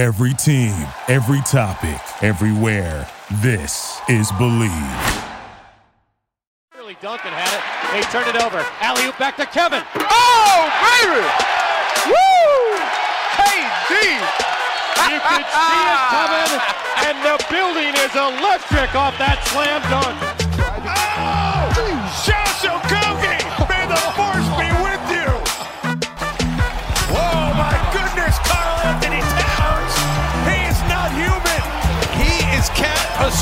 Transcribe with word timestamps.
Every 0.00 0.32
team, 0.32 0.72
every 1.08 1.42
topic, 1.42 2.00
everywhere. 2.22 3.06
This 3.44 4.00
is 4.08 4.32
Blue 4.38 4.48
Wire. 4.48 5.44
Really, 6.74 6.96
Duncan 7.02 7.28
had 7.36 7.52
it. 7.52 7.60
They 7.92 8.00
turned 8.08 8.34
it 8.34 8.42
over. 8.42 8.64
Alley 8.80 9.04
oop 9.04 9.18
back 9.18 9.36
to 9.36 9.44
Kevin. 9.44 9.82
Oh, 10.00 10.72
baby! 10.80 11.20
Woo! 12.08 12.80
KD! 13.36 13.92
You 15.12 15.20
could 15.20 15.44
see 15.52 15.80
it 15.84 16.00
coming, 16.08 16.52
and 17.04 17.16
the 17.20 17.36
building 17.52 17.92
is 18.00 18.16
electric 18.16 18.96
off 18.96 19.18
that 19.20 19.36
slam 19.52 19.84
dunk. 19.92 20.29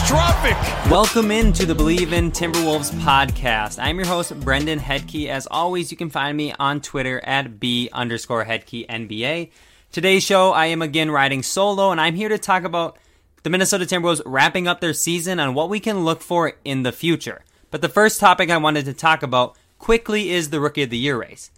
Catastrophic! 0.08 0.90
Welcome 0.90 1.30
into 1.30 1.66
the 1.66 1.74
Blue 1.74 1.94
Wire 1.94 2.30
Timberwolves 2.30 2.92
podcast. 3.02 3.78
I'm 3.78 3.98
your 3.98 4.06
host, 4.06 4.40
Brendan 4.40 4.78
Headkey. 4.78 5.28
As 5.28 5.46
always, 5.50 5.90
you 5.90 5.98
can 5.98 6.08
find 6.08 6.34
me 6.34 6.54
on 6.58 6.80
Twitter 6.80 7.22
at 7.26 7.60
B 7.60 7.90
underscore 7.92 8.46
Headkey 8.46 8.86
NBA. 8.86 9.50
Today's 9.92 10.22
show, 10.22 10.52
I 10.52 10.66
am 10.66 10.80
again 10.80 11.10
riding 11.10 11.42
solo, 11.42 11.90
and 11.90 12.00
I'm 12.00 12.14
here 12.14 12.30
to 12.30 12.38
talk 12.38 12.64
about 12.64 12.96
the 13.42 13.50
Minnesota 13.50 13.84
Timberwolves 13.84 14.22
wrapping 14.24 14.66
up 14.66 14.80
their 14.80 14.94
season 14.94 15.38
and 15.38 15.54
what 15.54 15.68
we 15.68 15.78
can 15.78 16.06
look 16.06 16.22
for 16.22 16.54
in 16.64 16.84
the 16.84 16.92
future. 16.92 17.44
But 17.70 17.82
the 17.82 17.90
first 17.90 18.18
topic 18.18 18.48
I 18.48 18.56
wanted 18.56 18.86
to 18.86 18.94
talk 18.94 19.22
about 19.22 19.58
quickly 19.78 20.30
is 20.30 20.48
the 20.48 20.58
Rookie 20.58 20.84
of 20.84 20.90
the 20.90 20.96
Year 20.96 21.20
race. 21.20 21.50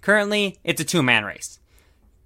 Currently, 0.00 0.58
it's 0.62 0.80
a 0.80 0.84
two 0.84 1.02
man 1.02 1.24
race. 1.24 1.58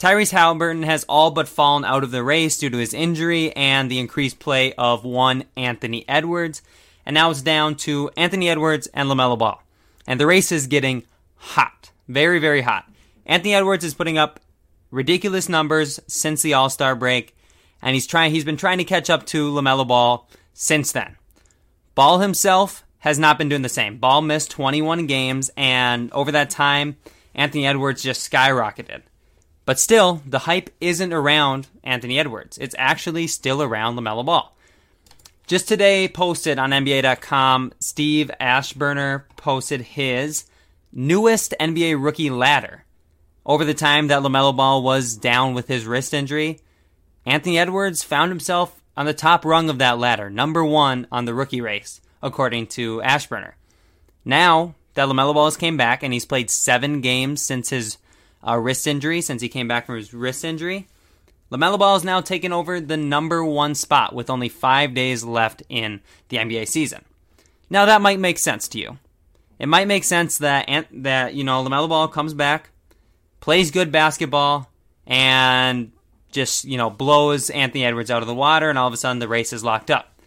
Tyrese 0.00 0.30
Halliburton 0.30 0.82
has 0.84 1.04
all 1.10 1.30
but 1.30 1.46
fallen 1.46 1.84
out 1.84 2.02
of 2.02 2.10
the 2.10 2.24
race 2.24 2.56
due 2.56 2.70
to 2.70 2.78
his 2.78 2.94
injury 2.94 3.54
and 3.54 3.90
the 3.90 3.98
increased 3.98 4.38
play 4.38 4.72
of 4.72 5.04
one 5.04 5.44
Anthony 5.58 6.08
Edwards, 6.08 6.62
and 7.04 7.12
now 7.12 7.30
it's 7.30 7.42
down 7.42 7.74
to 7.76 8.10
Anthony 8.16 8.48
Edwards 8.48 8.88
and 8.94 9.10
LaMelo 9.10 9.38
Ball. 9.38 9.62
And 10.06 10.18
the 10.18 10.26
race 10.26 10.52
is 10.52 10.68
getting 10.68 11.02
hot. 11.36 11.90
Very, 12.08 12.38
very 12.38 12.62
hot. 12.62 12.90
Anthony 13.26 13.52
Edwards 13.52 13.84
is 13.84 13.92
putting 13.92 14.16
up 14.16 14.40
ridiculous 14.90 15.50
numbers 15.50 16.00
since 16.06 16.40
the 16.40 16.54
All-Star 16.54 16.94
break, 16.94 17.36
and 17.82 17.92
he's 17.92 18.06
trying 18.06 18.30
he's 18.30 18.44
been 18.44 18.56
trying 18.56 18.78
to 18.78 18.84
catch 18.84 19.10
up 19.10 19.26
to 19.26 19.50
LaMelo 19.50 19.86
Ball 19.86 20.26
since 20.54 20.92
then. 20.92 21.16
Ball 21.94 22.20
himself 22.20 22.84
has 23.00 23.18
not 23.18 23.36
been 23.36 23.50
doing 23.50 23.60
the 23.60 23.68
same. 23.68 23.98
Ball 23.98 24.22
missed 24.22 24.50
21 24.50 25.06
games, 25.06 25.50
and 25.58 26.10
over 26.12 26.32
that 26.32 26.48
time, 26.48 26.96
Anthony 27.34 27.66
Edwards 27.66 28.02
just 28.02 28.32
skyrocketed. 28.32 29.02
But 29.64 29.78
still, 29.78 30.22
the 30.26 30.40
hype 30.40 30.70
isn't 30.80 31.12
around 31.12 31.68
Anthony 31.84 32.18
Edwards. 32.18 32.58
It's 32.58 32.74
actually 32.78 33.26
still 33.26 33.62
around 33.62 33.96
LaMelo 33.96 34.24
Ball. 34.24 34.54
Just 35.46 35.68
today, 35.68 36.08
posted 36.08 36.58
on 36.58 36.70
NBA.com, 36.70 37.72
Steve 37.80 38.30
Aschburner 38.40 39.24
posted 39.36 39.80
his 39.80 40.44
newest 40.92 41.54
NBA 41.60 42.02
rookie 42.02 42.30
ladder. 42.30 42.84
Over 43.44 43.64
the 43.64 43.74
time 43.74 44.08
that 44.08 44.22
LaMelo 44.22 44.54
Ball 44.56 44.82
was 44.82 45.16
down 45.16 45.54
with 45.54 45.66
his 45.66 45.86
wrist 45.86 46.14
injury, 46.14 46.60
Anthony 47.26 47.58
Edwards 47.58 48.02
found 48.02 48.30
himself 48.30 48.80
on 48.96 49.06
the 49.06 49.14
top 49.14 49.44
rung 49.44 49.70
of 49.70 49.78
that 49.78 49.98
ladder, 49.98 50.30
number 50.30 50.64
one 50.64 51.06
on 51.10 51.24
the 51.24 51.34
rookie 51.34 51.60
race, 51.60 52.00
according 52.22 52.66
to 52.68 53.00
Aschburner. 53.00 53.52
Now 54.24 54.74
that 54.94 55.08
LaMelo 55.08 55.34
Ball 55.34 55.46
has 55.46 55.56
came 55.56 55.76
back 55.76 56.02
and 56.02 56.12
he's 56.12 56.26
played 56.26 56.50
seven 56.50 57.00
games 57.00 57.42
since 57.42 57.70
his 57.70 57.98
uh, 58.46 58.56
wrist 58.56 58.86
injury, 58.86 59.20
since 59.20 59.42
he 59.42 59.48
came 59.48 59.68
back 59.68 59.86
from 59.86 59.96
his 59.96 60.14
wrist 60.14 60.44
injury, 60.44 60.86
LaMelo 61.50 61.78
Ball 61.78 61.94
has 61.94 62.04
now 62.04 62.20
taken 62.20 62.52
over 62.52 62.80
the 62.80 62.96
number 62.96 63.44
one 63.44 63.74
spot 63.74 64.14
with 64.14 64.30
only 64.30 64.48
five 64.48 64.94
days 64.94 65.24
left 65.24 65.62
in 65.68 66.00
the 66.28 66.36
NBA 66.36 66.68
season. 66.68 67.04
Now 67.68 67.86
that 67.86 68.00
might 68.00 68.20
make 68.20 68.38
sense 68.38 68.68
to 68.68 68.78
you. 68.78 68.98
It 69.58 69.68
might 69.68 69.88
make 69.88 70.04
sense 70.04 70.38
that 70.38 70.86
that 70.92 71.34
you 71.34 71.44
know 71.44 71.62
LaMelo 71.64 71.88
Ball 71.88 72.08
comes 72.08 72.34
back, 72.34 72.70
plays 73.40 73.70
good 73.70 73.92
basketball, 73.92 74.70
and 75.06 75.92
just 76.32 76.64
you 76.64 76.78
know 76.78 76.88
blows 76.88 77.50
Anthony 77.50 77.84
Edwards 77.84 78.10
out 78.10 78.22
of 78.22 78.28
the 78.28 78.34
water, 78.34 78.70
and 78.70 78.78
all 78.78 78.88
of 78.88 78.94
a 78.94 78.96
sudden 78.96 79.18
the 79.18 79.28
race 79.28 79.52
is 79.52 79.64
locked 79.64 79.90
up. 79.90 80.18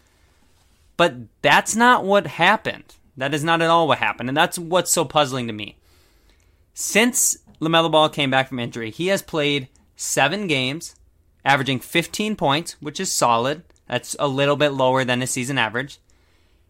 But 0.97 1.15
that's 1.41 1.75
not 1.75 2.05
what 2.05 2.27
happened. 2.27 2.95
That 3.17 3.33
is 3.33 3.43
not 3.43 3.61
at 3.61 3.69
all 3.69 3.87
what 3.87 3.97
happened, 3.97 4.29
and 4.29 4.37
that's 4.37 4.59
what's 4.59 4.91
so 4.91 5.05
puzzling 5.05 5.47
to 5.47 5.53
me. 5.53 5.77
Since 6.73 7.37
LaMelo 7.63 7.91
Ball 7.91 8.09
came 8.09 8.29
back 8.29 8.49
from 8.49 8.59
injury, 8.59 8.91
he 8.91 9.07
has 9.07 9.21
played 9.21 9.69
seven 9.95 10.47
games, 10.47 10.95
averaging 11.45 11.79
15 11.79 12.35
points, 12.35 12.73
which 12.81 12.99
is 12.99 13.11
solid. 13.11 13.63
That's 13.87 14.15
a 14.19 14.27
little 14.27 14.55
bit 14.55 14.69
lower 14.69 15.03
than 15.03 15.21
his 15.21 15.31
season 15.31 15.57
average. 15.57 15.99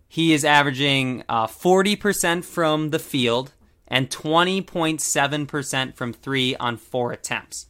He 0.07 0.33
is 0.33 0.45
averaging 0.45 1.23
uh, 1.27 1.47
40% 1.47 2.43
from 2.45 2.91
the 2.91 2.99
field 2.99 3.53
and 3.87 4.09
20.7% 4.09 5.95
from 5.95 6.13
three 6.13 6.55
on 6.57 6.77
four 6.77 7.11
attempts. 7.11 7.67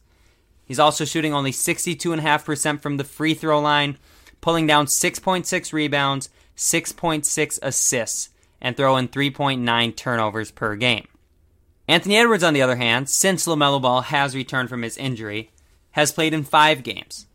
He's 0.64 0.78
also 0.78 1.04
shooting 1.04 1.34
only 1.34 1.52
62.5% 1.52 2.80
from 2.80 2.96
the 2.96 3.04
free 3.04 3.34
throw 3.34 3.60
line, 3.60 3.98
pulling 4.40 4.66
down 4.66 4.86
6.6 4.86 5.72
rebounds, 5.72 6.30
6.6 6.56 7.58
assists, 7.62 8.30
and 8.60 8.76
throwing 8.76 9.08
3.9 9.08 9.96
turnovers 9.96 10.50
per 10.50 10.76
game. 10.76 11.06
Anthony 11.86 12.16
Edwards, 12.16 12.42
on 12.42 12.54
the 12.54 12.62
other 12.62 12.76
hand, 12.76 13.08
since 13.10 13.46
LaMelo 13.46 13.80
Ball 13.80 14.02
has 14.02 14.34
returned 14.34 14.68
from 14.68 14.82
his 14.82 14.96
injury, 14.96 15.50
has 15.92 16.12
played 16.12 16.32
in 16.32 16.42
five 16.42 16.82
games. 16.82 17.26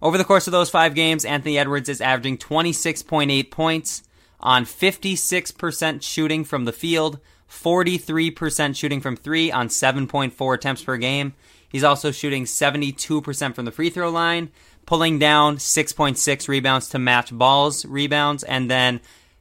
Over 0.00 0.16
the 0.16 0.24
course 0.24 0.46
of 0.46 0.52
those 0.52 0.70
five 0.70 0.94
games, 0.94 1.24
Anthony 1.24 1.58
Edwards 1.58 1.88
is 1.88 2.00
averaging 2.00 2.38
26.8 2.38 3.50
points 3.50 4.02
on 4.40 4.64
56% 4.64 6.02
shooting 6.02 6.44
from 6.44 6.64
the 6.64 6.72
field, 6.72 7.18
43% 7.50 8.76
shooting 8.76 9.00
from 9.00 9.16
three 9.16 9.50
on 9.50 9.68
7.4 9.68 10.54
attempts 10.54 10.84
per 10.84 10.96
game. 10.96 11.34
He's 11.68 11.84
also 11.84 12.10
shooting 12.10 12.44
72% 12.44 13.54
from 13.54 13.64
the 13.64 13.72
free 13.72 13.90
throw 13.90 14.10
line, 14.10 14.50
pulling 14.86 15.18
down 15.18 15.56
6.6 15.56 16.48
rebounds 16.48 16.88
to 16.90 16.98
match 16.98 17.36
Ball's 17.36 17.84
rebounds, 17.84 18.42
and 18.44 18.70
then 18.70 19.00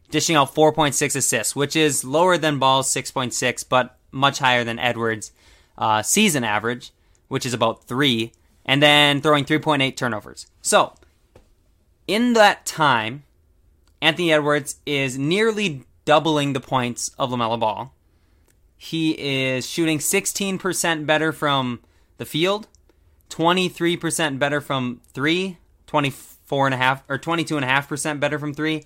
dishing 0.09 0.35
out 0.35 0.53
4.6 0.53 1.15
assists, 1.15 1.55
which 1.55 1.75
is 1.75 2.03
lower 2.03 2.37
than 2.37 2.59
Ball's 2.59 2.93
6.6, 2.93 3.63
but 3.69 3.96
much 4.11 4.39
higher 4.39 4.63
than 4.63 4.79
Edwards' 4.79 5.31
uh, 5.77 6.01
season 6.01 6.43
average, 6.43 6.91
which 7.27 7.45
is 7.45 7.53
about 7.53 7.83
three, 7.83 8.31
and 8.65 8.81
then 8.81 9.21
throwing 9.21 9.45
3.8 9.45 9.95
turnovers. 9.95 10.47
So, 10.61 10.93
in 12.07 12.33
that 12.33 12.65
time, 12.65 13.23
Anthony 14.01 14.31
Edwards 14.31 14.77
is 14.85 15.17
nearly 15.17 15.83
doubling 16.05 16.53
the 16.53 16.59
points 16.59 17.09
of 17.19 17.31
LaMelo 17.31 17.59
Ball. 17.59 17.93
He 18.77 19.11
is 19.11 19.67
shooting 19.67 19.97
16% 19.97 21.05
better 21.05 21.31
from 21.31 21.81
the 22.17 22.25
field, 22.25 22.67
23% 23.29 24.39
better 24.39 24.61
from 24.61 25.01
three, 25.13 25.57
24 25.87 26.67
and 26.67 27.01
or 27.09 27.17
22 27.17 27.55
and 27.55 27.65
a 27.65 27.67
half 27.67 27.89
percent 27.89 28.19
better 28.19 28.37
from 28.37 28.53
three, 28.53 28.83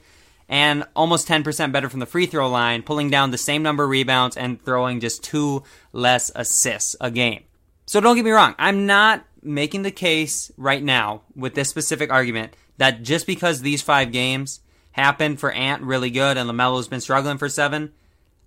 and 0.51 0.83
almost 0.97 1.29
10% 1.29 1.71
better 1.71 1.89
from 1.89 2.01
the 2.01 2.05
free 2.05 2.25
throw 2.25 2.49
line, 2.49 2.83
pulling 2.83 3.09
down 3.09 3.31
the 3.31 3.37
same 3.37 3.63
number 3.63 3.85
of 3.85 3.89
rebounds 3.89 4.35
and 4.35 4.61
throwing 4.61 4.99
just 4.99 5.23
two 5.23 5.63
less 5.93 6.29
assists 6.35 6.93
a 6.99 7.09
game. 7.09 7.43
So 7.85 8.01
don't 8.01 8.17
get 8.17 8.25
me 8.25 8.31
wrong, 8.31 8.53
I'm 8.59 8.85
not 8.85 9.25
making 9.41 9.83
the 9.83 9.91
case 9.91 10.51
right 10.57 10.83
now 10.83 11.21
with 11.35 11.55
this 11.55 11.69
specific 11.69 12.11
argument 12.11 12.53
that 12.77 13.01
just 13.01 13.25
because 13.25 13.61
these 13.61 13.81
five 13.81 14.11
games 14.11 14.59
happened 14.91 15.39
for 15.39 15.51
Ant 15.53 15.83
really 15.83 16.11
good 16.11 16.37
and 16.37 16.49
LaMelo's 16.49 16.89
been 16.89 17.01
struggling 17.01 17.37
for 17.37 17.47
seven, 17.47 17.93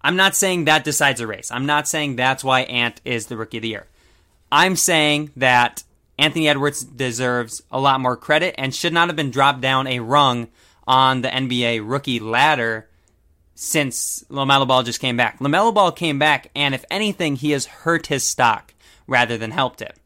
I'm 0.02 0.16
not 0.16 0.36
saying 0.36 0.66
that 0.66 0.84
decides 0.84 1.22
a 1.22 1.26
race. 1.26 1.50
I'm 1.50 1.66
not 1.66 1.88
saying 1.88 2.16
that's 2.16 2.44
why 2.44 2.60
Ant 2.62 3.00
is 3.06 3.26
the 3.26 3.36
rookie 3.38 3.58
of 3.58 3.62
the 3.62 3.68
year. 3.68 3.86
I'm 4.52 4.76
saying 4.76 5.30
that 5.36 5.82
Anthony 6.18 6.48
Edwards 6.48 6.84
deserves 6.84 7.62
a 7.72 7.80
lot 7.80 8.00
more 8.00 8.16
credit 8.16 8.54
and 8.58 8.74
should 8.74 8.92
not 8.92 9.08
have 9.08 9.16
been 9.16 9.30
dropped 9.30 9.62
down 9.62 9.86
a 9.86 10.00
rung 10.00 10.48
on 10.86 11.22
the 11.22 11.28
NBA 11.28 11.82
rookie 11.84 12.20
ladder 12.20 12.88
since 13.54 14.24
LaMelo 14.30 14.66
Ball 14.66 14.82
just 14.82 15.00
came 15.00 15.16
back. 15.16 15.38
LaMelo 15.38 15.72
Ball 15.72 15.92
came 15.92 16.18
back, 16.18 16.50
and 16.54 16.74
if 16.74 16.84
anything, 16.90 17.36
he 17.36 17.52
has 17.52 17.66
hurt 17.66 18.08
his 18.08 18.26
stock 18.26 18.74
rather 19.06 19.38
than 19.38 19.50
helped 19.50 19.80
it. 19.80 19.96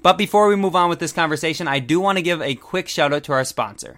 But 0.00 0.18
before 0.18 0.48
we 0.48 0.56
move 0.56 0.76
on 0.76 0.90
with 0.90 0.98
this 0.98 1.12
conversation, 1.12 1.66
I 1.66 1.78
do 1.78 2.00
want 2.00 2.18
to 2.18 2.22
give 2.22 2.42
a 2.42 2.54
quick 2.54 2.88
shout 2.88 3.12
out 3.12 3.24
to 3.24 3.32
our 3.32 3.44
sponsor. 3.44 3.96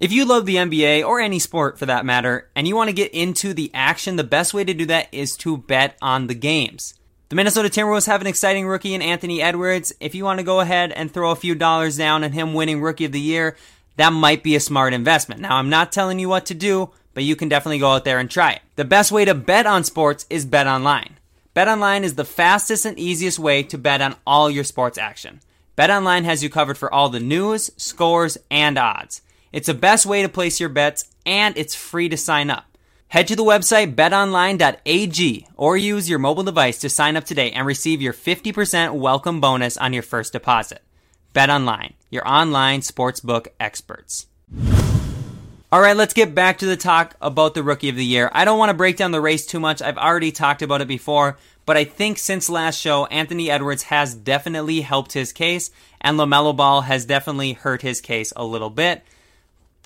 If 0.00 0.12
you 0.12 0.24
love 0.24 0.46
the 0.46 0.56
NBA 0.56 1.04
or 1.04 1.18
any 1.18 1.40
sport 1.40 1.76
for 1.76 1.86
that 1.86 2.06
matter, 2.06 2.48
and 2.54 2.68
you 2.68 2.76
want 2.76 2.88
to 2.88 2.94
get 2.94 3.12
into 3.12 3.52
the 3.52 3.70
action, 3.74 4.14
the 4.14 4.22
best 4.22 4.54
way 4.54 4.62
to 4.62 4.72
do 4.72 4.86
that 4.86 5.08
is 5.10 5.36
to 5.38 5.56
bet 5.56 5.96
on 6.00 6.28
the 6.28 6.36
games. 6.36 6.94
The 7.30 7.36
Minnesota 7.36 7.68
Timberwolves 7.68 8.06
have 8.06 8.20
an 8.20 8.28
exciting 8.28 8.66
rookie 8.68 8.94
in 8.94 9.02
Anthony 9.02 9.42
Edwards. 9.42 9.92
If 10.00 10.14
you 10.14 10.24
want 10.24 10.38
to 10.38 10.44
go 10.44 10.60
ahead 10.60 10.92
and 10.92 11.12
throw 11.12 11.32
a 11.32 11.36
few 11.36 11.56
dollars 11.56 11.96
down 11.96 12.22
on 12.22 12.30
him 12.30 12.54
winning 12.54 12.80
Rookie 12.80 13.06
of 13.06 13.12
the 13.12 13.20
Year, 13.20 13.56
that 13.98 14.12
might 14.12 14.44
be 14.44 14.54
a 14.54 14.60
smart 14.60 14.94
investment. 14.94 15.40
Now, 15.40 15.56
I'm 15.56 15.70
not 15.70 15.90
telling 15.90 16.20
you 16.20 16.28
what 16.28 16.46
to 16.46 16.54
do, 16.54 16.90
but 17.14 17.24
you 17.24 17.34
can 17.34 17.48
definitely 17.48 17.80
go 17.80 17.90
out 17.90 18.04
there 18.04 18.20
and 18.20 18.30
try 18.30 18.52
it. 18.52 18.62
The 18.76 18.84
best 18.84 19.10
way 19.10 19.24
to 19.24 19.34
bet 19.34 19.66
on 19.66 19.82
sports 19.82 20.24
is 20.30 20.46
bet 20.46 20.68
online. 20.68 21.18
Bet 21.52 21.66
online 21.66 22.04
is 22.04 22.14
the 22.14 22.24
fastest 22.24 22.84
and 22.84 22.96
easiest 22.96 23.40
way 23.40 23.64
to 23.64 23.76
bet 23.76 24.00
on 24.00 24.14
all 24.24 24.48
your 24.48 24.62
sports 24.62 24.98
action. 24.98 25.40
Bet 25.74 25.90
online 25.90 26.22
has 26.24 26.44
you 26.44 26.48
covered 26.48 26.78
for 26.78 26.92
all 26.94 27.08
the 27.08 27.18
news, 27.18 27.72
scores, 27.76 28.38
and 28.52 28.78
odds. 28.78 29.20
It's 29.50 29.66
the 29.66 29.74
best 29.74 30.06
way 30.06 30.22
to 30.22 30.28
place 30.28 30.60
your 30.60 30.68
bets, 30.68 31.06
and 31.26 31.58
it's 31.58 31.74
free 31.74 32.08
to 32.08 32.16
sign 32.16 32.50
up. 32.50 32.66
Head 33.08 33.26
to 33.28 33.36
the 33.36 33.42
website 33.42 33.96
betonline.ag 33.96 35.46
or 35.56 35.76
use 35.76 36.08
your 36.08 36.20
mobile 36.20 36.44
device 36.44 36.78
to 36.78 36.88
sign 36.88 37.16
up 37.16 37.24
today 37.24 37.50
and 37.50 37.66
receive 37.66 38.00
your 38.00 38.12
50% 38.12 38.92
welcome 38.92 39.40
bonus 39.40 39.76
on 39.76 39.92
your 39.92 40.02
first 40.04 40.32
deposit. 40.32 40.82
BetOnline, 41.38 41.92
your 42.10 42.26
online 42.26 42.80
sportsbook 42.80 43.46
experts. 43.60 44.26
All 45.70 45.80
right, 45.80 45.96
let's 45.96 46.12
get 46.12 46.34
back 46.34 46.58
to 46.58 46.66
the 46.66 46.76
talk 46.76 47.14
about 47.20 47.54
the 47.54 47.62
rookie 47.62 47.88
of 47.88 47.94
the 47.94 48.04
year. 48.04 48.28
I 48.32 48.44
don't 48.44 48.58
want 48.58 48.70
to 48.70 48.76
break 48.76 48.96
down 48.96 49.12
the 49.12 49.20
race 49.20 49.46
too 49.46 49.60
much. 49.60 49.80
I've 49.80 49.98
already 49.98 50.32
talked 50.32 50.62
about 50.62 50.80
it 50.80 50.88
before, 50.88 51.38
but 51.64 51.76
I 51.76 51.84
think 51.84 52.18
since 52.18 52.50
last 52.50 52.80
show, 52.80 53.06
Anthony 53.06 53.52
Edwards 53.52 53.84
has 53.84 54.16
definitely 54.16 54.80
helped 54.80 55.12
his 55.12 55.32
case, 55.32 55.70
and 56.00 56.18
LaMelo 56.18 56.56
Ball 56.56 56.80
has 56.80 57.04
definitely 57.04 57.52
hurt 57.52 57.82
his 57.82 58.00
case 58.00 58.32
a 58.34 58.44
little 58.44 58.70
bit. 58.70 59.04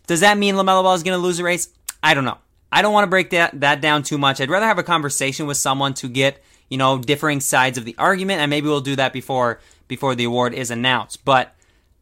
Does 0.06 0.20
that 0.20 0.38
mean 0.38 0.54
LaMelo 0.54 0.82
Ball 0.82 0.94
is 0.94 1.02
going 1.02 1.18
to 1.18 1.22
lose 1.22 1.36
the 1.36 1.44
race? 1.44 1.68
I 2.02 2.14
don't 2.14 2.24
know. 2.24 2.38
I 2.70 2.80
don't 2.80 2.94
want 2.94 3.04
to 3.04 3.10
break 3.10 3.28
that, 3.30 3.60
that 3.60 3.82
down 3.82 4.04
too 4.04 4.16
much. 4.16 4.40
I'd 4.40 4.48
rather 4.48 4.64
have 4.64 4.78
a 4.78 4.82
conversation 4.82 5.46
with 5.46 5.58
someone 5.58 5.92
to 5.94 6.08
get, 6.08 6.42
you 6.70 6.78
know, 6.78 6.96
differing 6.96 7.40
sides 7.40 7.76
of 7.76 7.84
the 7.84 7.96
argument, 7.98 8.40
and 8.40 8.48
maybe 8.48 8.68
we'll 8.68 8.80
do 8.80 8.96
that 8.96 9.12
before 9.12 9.60
before 9.92 10.14
the 10.14 10.24
award 10.24 10.54
is 10.54 10.70
announced. 10.70 11.22
But 11.22 11.54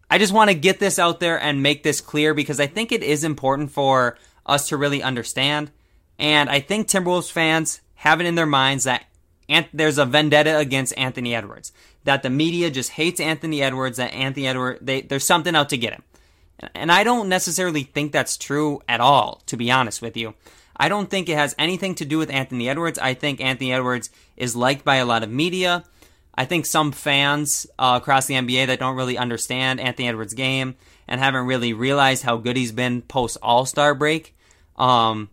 I 0.08 0.18
just 0.18 0.32
want 0.32 0.48
to 0.48 0.54
get 0.54 0.78
this 0.78 0.96
out 0.96 1.18
there 1.18 1.42
and 1.42 1.60
make 1.60 1.82
this 1.82 2.00
clear 2.00 2.34
because 2.34 2.60
I 2.60 2.68
think 2.68 2.92
it 2.92 3.02
is 3.02 3.24
important 3.24 3.72
for 3.72 4.16
us 4.46 4.68
to 4.68 4.76
really 4.76 5.02
understand. 5.02 5.72
And 6.16 6.48
I 6.48 6.60
think 6.60 6.86
Timberwolves 6.86 7.32
fans 7.32 7.80
have 7.96 8.20
it 8.20 8.26
in 8.26 8.36
their 8.36 8.46
minds 8.46 8.84
that 8.84 9.06
there's 9.72 9.98
a 9.98 10.04
vendetta 10.04 10.56
against 10.56 10.96
Anthony 10.96 11.34
Edwards. 11.34 11.72
That 12.04 12.22
the 12.22 12.30
media 12.30 12.70
just 12.70 12.90
hates 12.90 13.18
Anthony 13.18 13.60
Edwards. 13.60 13.96
That 13.96 14.14
Anthony 14.14 14.46
Edwards, 14.46 14.78
they, 14.82 15.00
there's 15.00 15.24
something 15.24 15.56
out 15.56 15.68
to 15.70 15.76
get 15.76 15.94
him. 15.94 16.04
And 16.76 16.92
I 16.92 17.02
don't 17.02 17.28
necessarily 17.28 17.82
think 17.82 18.12
that's 18.12 18.36
true 18.36 18.82
at 18.88 19.00
all, 19.00 19.42
to 19.46 19.56
be 19.56 19.72
honest 19.72 20.00
with 20.00 20.16
you. 20.16 20.34
I 20.76 20.88
don't 20.88 21.10
think 21.10 21.28
it 21.28 21.36
has 21.36 21.56
anything 21.58 21.96
to 21.96 22.04
do 22.04 22.18
with 22.18 22.30
Anthony 22.30 22.68
Edwards. 22.68 23.00
I 23.00 23.14
think 23.14 23.40
Anthony 23.40 23.72
Edwards 23.72 24.10
is 24.36 24.54
liked 24.54 24.84
by 24.84 24.96
a 24.96 25.04
lot 25.04 25.24
of 25.24 25.30
media. 25.30 25.82
I 26.34 26.44
think 26.44 26.66
some 26.66 26.92
fans 26.92 27.66
uh, 27.78 27.98
across 28.00 28.26
the 28.26 28.34
NBA 28.34 28.68
that 28.68 28.78
don't 28.78 28.96
really 28.96 29.18
understand 29.18 29.80
Anthony 29.80 30.08
Edwards' 30.08 30.34
game 30.34 30.76
and 31.08 31.20
haven't 31.20 31.46
really 31.46 31.72
realized 31.72 32.22
how 32.22 32.36
good 32.36 32.56
he's 32.56 32.72
been 32.72 33.02
post 33.02 33.36
All 33.42 33.66
Star 33.66 33.94
break, 33.94 34.36
um, 34.76 35.28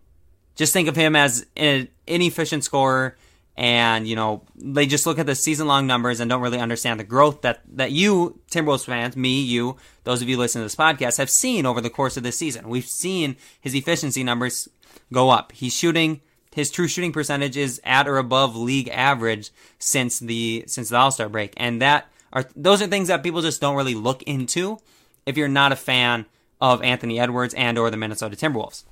just 0.56 0.72
think 0.72 0.88
of 0.88 0.96
him 0.96 1.14
as 1.16 1.46
an 1.56 1.88
inefficient 2.06 2.64
scorer 2.64 3.16
and 3.58 4.06
you 4.06 4.14
know 4.14 4.42
they 4.54 4.86
just 4.86 5.04
look 5.04 5.18
at 5.18 5.26
the 5.26 5.34
season 5.34 5.66
long 5.66 5.86
numbers 5.86 6.20
and 6.20 6.30
don't 6.30 6.40
really 6.40 6.60
understand 6.60 7.00
the 7.00 7.04
growth 7.04 7.42
that 7.42 7.60
that 7.66 7.90
you 7.90 8.40
Timberwolves 8.50 8.84
fans, 8.84 9.16
me, 9.16 9.40
you, 9.40 9.76
those 10.04 10.22
of 10.22 10.28
you 10.28 10.38
listening 10.38 10.62
to 10.62 10.66
this 10.66 10.76
podcast 10.76 11.18
have 11.18 11.28
seen 11.28 11.66
over 11.66 11.80
the 11.80 11.90
course 11.90 12.16
of 12.16 12.22
this 12.22 12.38
season. 12.38 12.68
We've 12.68 12.86
seen 12.86 13.36
his 13.60 13.74
efficiency 13.74 14.22
numbers 14.22 14.68
go 15.12 15.30
up. 15.30 15.50
He's 15.52 15.74
shooting 15.74 16.20
his 16.58 16.72
true 16.72 16.88
shooting 16.88 17.12
percentage 17.12 17.56
is 17.56 17.80
at 17.84 18.08
or 18.08 18.18
above 18.18 18.56
league 18.56 18.88
average 18.88 19.52
since 19.78 20.18
the 20.18 20.64
since 20.66 20.88
the 20.88 20.96
All-Star 20.96 21.28
break. 21.28 21.54
And 21.56 21.80
that 21.80 22.08
are 22.32 22.44
those 22.56 22.82
are 22.82 22.88
things 22.88 23.06
that 23.06 23.22
people 23.22 23.42
just 23.42 23.60
don't 23.60 23.76
really 23.76 23.94
look 23.94 24.24
into 24.24 24.78
if 25.24 25.36
you're 25.36 25.46
not 25.46 25.70
a 25.70 25.76
fan 25.76 26.26
of 26.60 26.82
Anthony 26.82 27.20
Edwards 27.20 27.54
and 27.54 27.78
or 27.78 27.90
the 27.90 27.96
Minnesota 27.96 28.34
Timberwolves. 28.34 28.82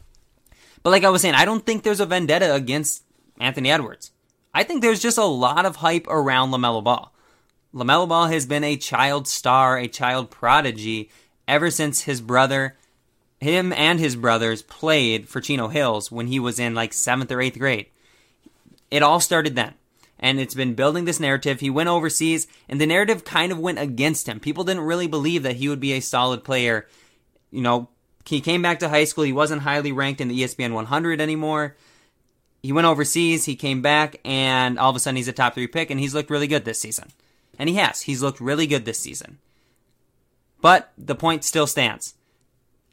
But 0.84 0.90
like 0.90 1.02
I 1.02 1.10
was 1.10 1.22
saying, 1.22 1.34
I 1.34 1.44
don't 1.44 1.66
think 1.66 1.82
there's 1.82 1.98
a 1.98 2.06
vendetta 2.06 2.54
against 2.54 3.02
Anthony 3.40 3.72
Edwards. 3.72 4.12
I 4.54 4.62
think 4.62 4.80
there's 4.80 5.02
just 5.02 5.18
a 5.18 5.24
lot 5.24 5.66
of 5.66 5.76
hype 5.76 6.06
around 6.06 6.52
LaMelo 6.52 6.84
Ball. 6.84 7.12
LaMelo 7.74 8.08
Ball 8.08 8.28
has 8.28 8.46
been 8.46 8.62
a 8.62 8.76
child 8.76 9.26
star, 9.26 9.76
a 9.76 9.88
child 9.88 10.30
prodigy 10.30 11.10
ever 11.48 11.68
since 11.72 12.02
his 12.02 12.20
brother, 12.20 12.76
him 13.40 13.72
and 13.72 14.00
his 14.00 14.16
brothers 14.16 14.62
played 14.62 15.28
for 15.28 15.40
Chino 15.40 15.68
Hills 15.68 16.10
when 16.10 16.26
he 16.26 16.40
was 16.40 16.58
in 16.58 16.74
like 16.74 16.92
seventh 16.92 17.30
or 17.30 17.40
eighth 17.40 17.58
grade. 17.58 17.86
It 18.90 19.02
all 19.02 19.20
started 19.20 19.56
then. 19.56 19.74
And 20.18 20.40
it's 20.40 20.54
been 20.54 20.74
building 20.74 21.04
this 21.04 21.20
narrative. 21.20 21.60
He 21.60 21.68
went 21.68 21.90
overseas, 21.90 22.46
and 22.70 22.80
the 22.80 22.86
narrative 22.86 23.22
kind 23.22 23.52
of 23.52 23.58
went 23.58 23.78
against 23.78 24.26
him. 24.26 24.40
People 24.40 24.64
didn't 24.64 24.84
really 24.84 25.06
believe 25.06 25.42
that 25.42 25.56
he 25.56 25.68
would 25.68 25.80
be 25.80 25.92
a 25.92 26.00
solid 26.00 26.42
player. 26.42 26.86
You 27.50 27.60
know, 27.60 27.90
he 28.24 28.40
came 28.40 28.62
back 28.62 28.78
to 28.78 28.88
high 28.88 29.04
school. 29.04 29.24
He 29.24 29.34
wasn't 29.34 29.62
highly 29.62 29.92
ranked 29.92 30.22
in 30.22 30.28
the 30.28 30.42
ESPN 30.42 30.72
100 30.72 31.20
anymore 31.20 31.76
he 32.66 32.72
went 32.72 32.88
overseas, 32.88 33.44
he 33.44 33.54
came 33.54 33.80
back, 33.80 34.16
and 34.24 34.76
all 34.76 34.90
of 34.90 34.96
a 34.96 34.98
sudden 34.98 35.16
he's 35.16 35.28
a 35.28 35.32
top 35.32 35.54
three 35.54 35.68
pick, 35.68 35.88
and 35.88 36.00
he's 36.00 36.14
looked 36.14 36.30
really 36.30 36.48
good 36.48 36.64
this 36.64 36.80
season. 36.80 37.12
And 37.60 37.68
he 37.68 37.76
has. 37.76 38.02
He's 38.02 38.22
looked 38.22 38.40
really 38.40 38.66
good 38.66 38.84
this 38.84 38.98
season. 38.98 39.38
But 40.60 40.92
the 40.98 41.14
point 41.14 41.44
still 41.44 41.68
stands. 41.68 42.14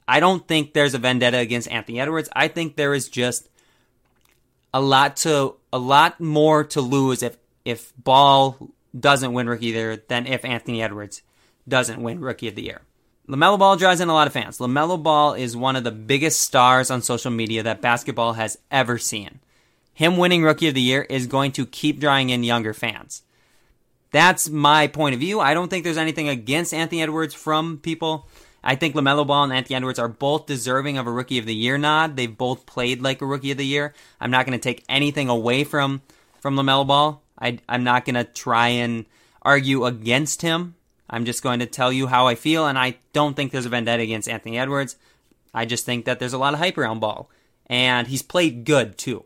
I 0.07 0.19
don't 0.19 0.47
think 0.47 0.73
there's 0.73 0.94
a 0.94 1.00
vendetta 1.00 1.38
against 1.38 1.69
Anthony 1.69 2.00
Edwards. 2.00 2.29
I 2.35 2.47
think 2.47 2.75
there 2.75 2.94
is 2.94 3.09
just 3.09 3.50
a 4.73 4.81
lot 4.81 5.17
to 5.17 5.55
a 5.71 5.77
lot 5.77 6.19
more 6.19 6.63
to 6.65 6.81
lose 6.81 7.23
if 7.23 7.38
if 7.65 7.94
Ball 7.97 8.69
doesn't 8.97 9.33
win 9.33 9.47
Rookie 9.47 9.69
of 9.69 9.73
the 9.73 9.79
Year 9.79 10.03
than 10.07 10.27
if 10.27 10.45
Anthony 10.45 10.81
Edwards 10.81 11.21
doesn't 11.67 12.01
win 12.01 12.19
Rookie 12.19 12.47
of 12.47 12.55
the 12.55 12.63
Year. 12.63 12.81
LaMelo 13.29 13.57
Ball 13.57 13.77
draws 13.77 14.01
in 14.01 14.09
a 14.09 14.13
lot 14.13 14.27
of 14.27 14.33
fans. 14.33 14.57
LaMelo 14.57 15.01
Ball 15.01 15.33
is 15.33 15.55
one 15.55 15.77
of 15.77 15.85
the 15.85 15.91
biggest 15.91 16.41
stars 16.41 16.91
on 16.91 17.01
social 17.01 17.31
media 17.31 17.63
that 17.63 17.81
basketball 17.81 18.33
has 18.33 18.57
ever 18.69 18.97
seen 18.97 19.39
him 19.94 20.17
winning 20.17 20.44
Rookie 20.44 20.67
of 20.67 20.73
the 20.73 20.81
Year 20.81 21.03
is 21.03 21.27
going 21.27 21.51
to 21.53 21.65
keep 21.65 22.00
drawing 22.00 22.29
in 22.29 22.44
younger 22.44 22.73
fans. 22.73 23.21
That's 24.11 24.50
my 24.50 24.88
point 24.88 25.13
of 25.13 25.19
view. 25.19 25.39
I 25.39 25.53
don't 25.53 25.69
think 25.69 25.83
there's 25.83 25.97
anything 25.97 26.29
against 26.29 26.73
Anthony 26.73 27.01
Edwards 27.01 27.33
from 27.33 27.77
people. 27.77 28.27
I 28.63 28.75
think 28.75 28.95
LaMelo 28.95 29.27
Ball 29.27 29.44
and 29.44 29.54
Anthony 29.54 29.75
Edwards 29.75 30.00
are 30.00 30.07
both 30.07 30.45
deserving 30.45 30.98
of 30.98 31.06
a 31.06 31.12
Rookie 31.12 31.39
of 31.39 31.45
the 31.45 31.56
Year 31.56 31.77
nod. 31.77 32.15
They've 32.15 32.38
both 32.38 32.65
played 32.65 33.01
like 33.01 33.21
a 33.21 33.25
Rookie 33.25 33.51
of 33.51 33.57
the 33.57 33.65
Year. 33.65 33.94
I'm 34.21 34.31
not 34.31 34.45
going 34.45 34.57
to 34.57 34.63
take 34.63 34.86
anything 34.88 35.30
away 35.30 35.63
from, 35.63 36.01
from 36.39 36.56
LaMelo 36.56 36.88
Ball. 36.88 37.21
I, 37.38 37.60
I'm 37.68 37.83
not 37.83 38.06
going 38.06 38.15
to 38.15 38.24
try 38.24 38.69
and 38.69 39.06
argue 39.42 39.86
against 39.86 40.42
him. 40.42 40.75
I'm 41.10 41.25
just 41.25 41.44
going 41.44 41.60
to 41.60 41.65
tell 41.65 41.92
you 41.92 42.07
how 42.07 42.27
I 42.27 42.36
feel, 42.36 42.65
and 42.65 42.77
I 42.77 42.95
don't 43.12 43.36
think 43.36 43.51
there's 43.51 43.65
a 43.65 43.69
vendetta 43.69 44.04
against 44.04 44.30
Anthony 44.30 44.57
Edwards. 44.57 44.95
I 45.54 45.65
just 45.65 45.86
think 45.86 46.06
that 46.06 46.19
there's 46.19 46.33
a 46.33 46.38
lot 46.38 46.54
of 46.54 46.60
hype 46.60 46.77
around 46.77 47.00
Ball. 47.00 47.30
And 47.68 48.07
he's 48.07 48.21
played 48.21 48.65
good, 48.65 48.98
too. 48.98 49.25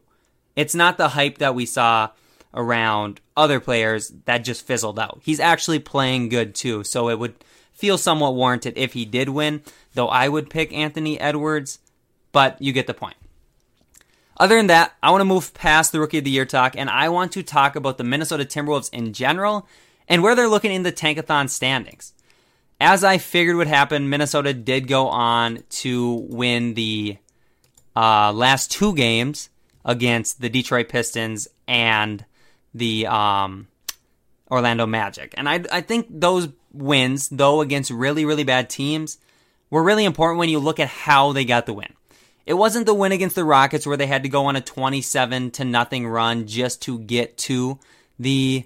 It's 0.56 0.75
not 0.75 0.98
the 0.98 1.10
hype 1.10 1.38
that 1.38 1.54
we 1.54 1.66
saw 1.66 2.10
around 2.54 3.22
other 3.36 3.60
players 3.60 4.12
that 4.25 4.39
just 4.39 4.66
fizzled 4.66 4.98
out. 5.00 5.19
He's 5.24 5.39
actually 5.39 5.80
playing 5.80 6.30
good 6.30 6.56
too, 6.56 6.84
so 6.84 7.10
it 7.10 7.19
would 7.19 7.36
feel 7.77 7.97
somewhat 7.97 8.35
warranted 8.35 8.74
if 8.75 8.94
he 8.94 9.06
did 9.06 9.29
win, 9.29 9.62
though 9.94 10.07
I 10.07 10.27
would 10.27 10.50
pick 10.50 10.74
Anthony 10.74 11.19
Edwards, 11.19 11.79
but 12.31 12.60
you 12.60 12.74
get 12.74 12.88
the 12.88 12.93
point. 12.93 13.15
Other 14.39 14.57
than 14.57 14.67
that, 14.67 14.96
I 15.01 15.12
want 15.12 15.22
to 15.22 15.25
move 15.25 15.53
past 15.53 15.91
the 15.91 16.00
Rookie 16.00 16.17
of 16.17 16.24
the 16.24 16.31
Year 16.31 16.46
talk 16.46 16.75
and 16.75 16.89
I 16.89 17.10
want 17.10 17.31
to 17.34 17.43
talk 17.43 17.75
about 17.75 17.98
the 17.98 18.03
Minnesota 18.03 18.46
Timberwolves 18.46 18.91
in 18.91 19.13
general 19.13 19.67
and 20.07 20.24
where 20.24 20.36
they're 20.36 20.48
looking 20.48 20.72
in 20.72 20.84
the 20.84 20.91
Tankathon 20.91 21.50
standings. 21.50 22.13
As 22.79 23.03
I 23.03 23.17
figured 23.17 23.55
would 23.55 23.67
happen, 23.67 24.10
Minnesota 24.10 24.53
did 24.53 24.88
go 24.88 25.07
on 25.07 25.63
to 25.69 26.13
win 26.29 26.75
the 26.75 27.17
uh, 27.96 28.31
last 28.31 28.72
two 28.72 28.93
games 28.93 29.50
against 29.84 30.41
the 30.41 30.50
Detroit 30.50 30.89
Pistons 30.89 31.48
and 31.67 32.24
the 32.74 33.07
um, 33.07 33.67
Orlando 34.51 34.86
Magic. 34.86 35.34
And 35.38 35.50
I, 35.50 35.63
I 35.72 35.81
think 35.81 36.07
those 36.10 36.50
wins, 36.77 37.29
though 37.29 37.62
against 37.62 37.91
really, 37.91 38.25
really 38.25 38.43
bad 38.43 38.69
teams, 38.69 39.17
were 39.69 39.84
really 39.84 40.05
important 40.05 40.39
when 40.39 40.50
you 40.50 40.60
look 40.60 40.79
at 40.79 40.88
how 40.88 41.34
they 41.34 41.46
got 41.46 41.65
the 41.65 41.74
win. 41.74 41.93
It 42.46 42.53
wasn't 42.53 42.86
the 42.86 42.93
win 42.93 43.12
against 43.12 43.36
the 43.36 43.43
Rockets 43.43 43.86
where 43.86 43.98
they 43.98 44.07
had 44.07 44.24
to 44.24 44.29
go 44.29 44.46
on 44.46 44.55
a 44.55 44.62
27 44.62 45.51
to 45.51 45.65
nothing 45.65 46.07
run 46.07 46.48
just 46.48 46.81
to 46.84 47.00
get 47.00 47.38
to 47.39 47.77
the, 48.17 48.63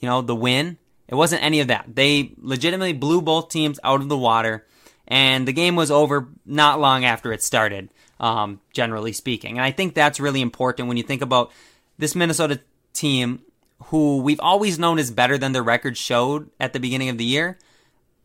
you 0.00 0.08
know, 0.08 0.22
the 0.22 0.34
win. 0.34 0.78
It 1.08 1.14
wasn't 1.14 1.42
any 1.42 1.60
of 1.60 1.68
that. 1.68 1.86
They 1.94 2.32
legitimately 2.38 2.94
blew 2.94 3.20
both 3.20 3.50
teams 3.50 3.78
out 3.84 4.00
of 4.00 4.08
the 4.08 4.16
water, 4.16 4.66
and 5.06 5.46
the 5.46 5.52
game 5.52 5.76
was 5.76 5.90
over 5.90 6.28
not 6.46 6.80
long 6.80 7.04
after 7.04 7.32
it 7.32 7.42
started 7.42 7.90
um, 8.20 8.60
generally 8.72 9.12
speaking. 9.12 9.58
And 9.58 9.64
I 9.64 9.70
think 9.72 9.94
that's 9.94 10.20
really 10.20 10.40
important 10.40 10.88
when 10.88 10.96
you 10.96 11.02
think 11.02 11.22
about 11.22 11.52
this 11.98 12.14
Minnesota 12.14 12.60
team, 12.92 13.42
who 13.84 14.18
we've 14.18 14.40
always 14.40 14.78
known 14.78 14.98
is 14.98 15.10
better 15.10 15.38
than 15.38 15.52
their 15.52 15.62
record 15.62 15.96
showed 15.96 16.50
at 16.58 16.72
the 16.72 16.80
beginning 16.80 17.08
of 17.08 17.18
the 17.18 17.24
year, 17.24 17.58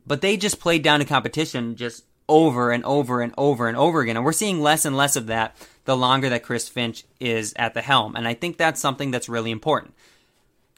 but 0.05 0.21
they 0.21 0.37
just 0.37 0.59
played 0.59 0.83
down 0.83 0.99
to 0.99 1.05
competition 1.05 1.75
just 1.75 2.03
over 2.27 2.71
and 2.71 2.83
over 2.85 3.21
and 3.21 3.33
over 3.37 3.67
and 3.67 3.77
over 3.77 4.01
again. 4.01 4.15
And 4.15 4.25
we're 4.25 4.31
seeing 4.31 4.61
less 4.61 4.85
and 4.85 4.97
less 4.97 5.15
of 5.15 5.27
that 5.27 5.55
the 5.85 5.97
longer 5.97 6.29
that 6.29 6.43
Chris 6.43 6.69
Finch 6.69 7.03
is 7.19 7.53
at 7.57 7.73
the 7.73 7.81
helm. 7.81 8.15
And 8.15 8.27
I 8.27 8.33
think 8.33 8.57
that's 8.57 8.81
something 8.81 9.11
that's 9.11 9.29
really 9.29 9.51
important. 9.51 9.93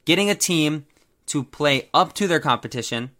Getting 0.05 0.29
a 0.29 0.35
team 0.35 0.85
to 1.27 1.43
play 1.43 1.89
up 1.93 2.13
to 2.13 2.27
their 2.27 2.39
competition 2.39 3.11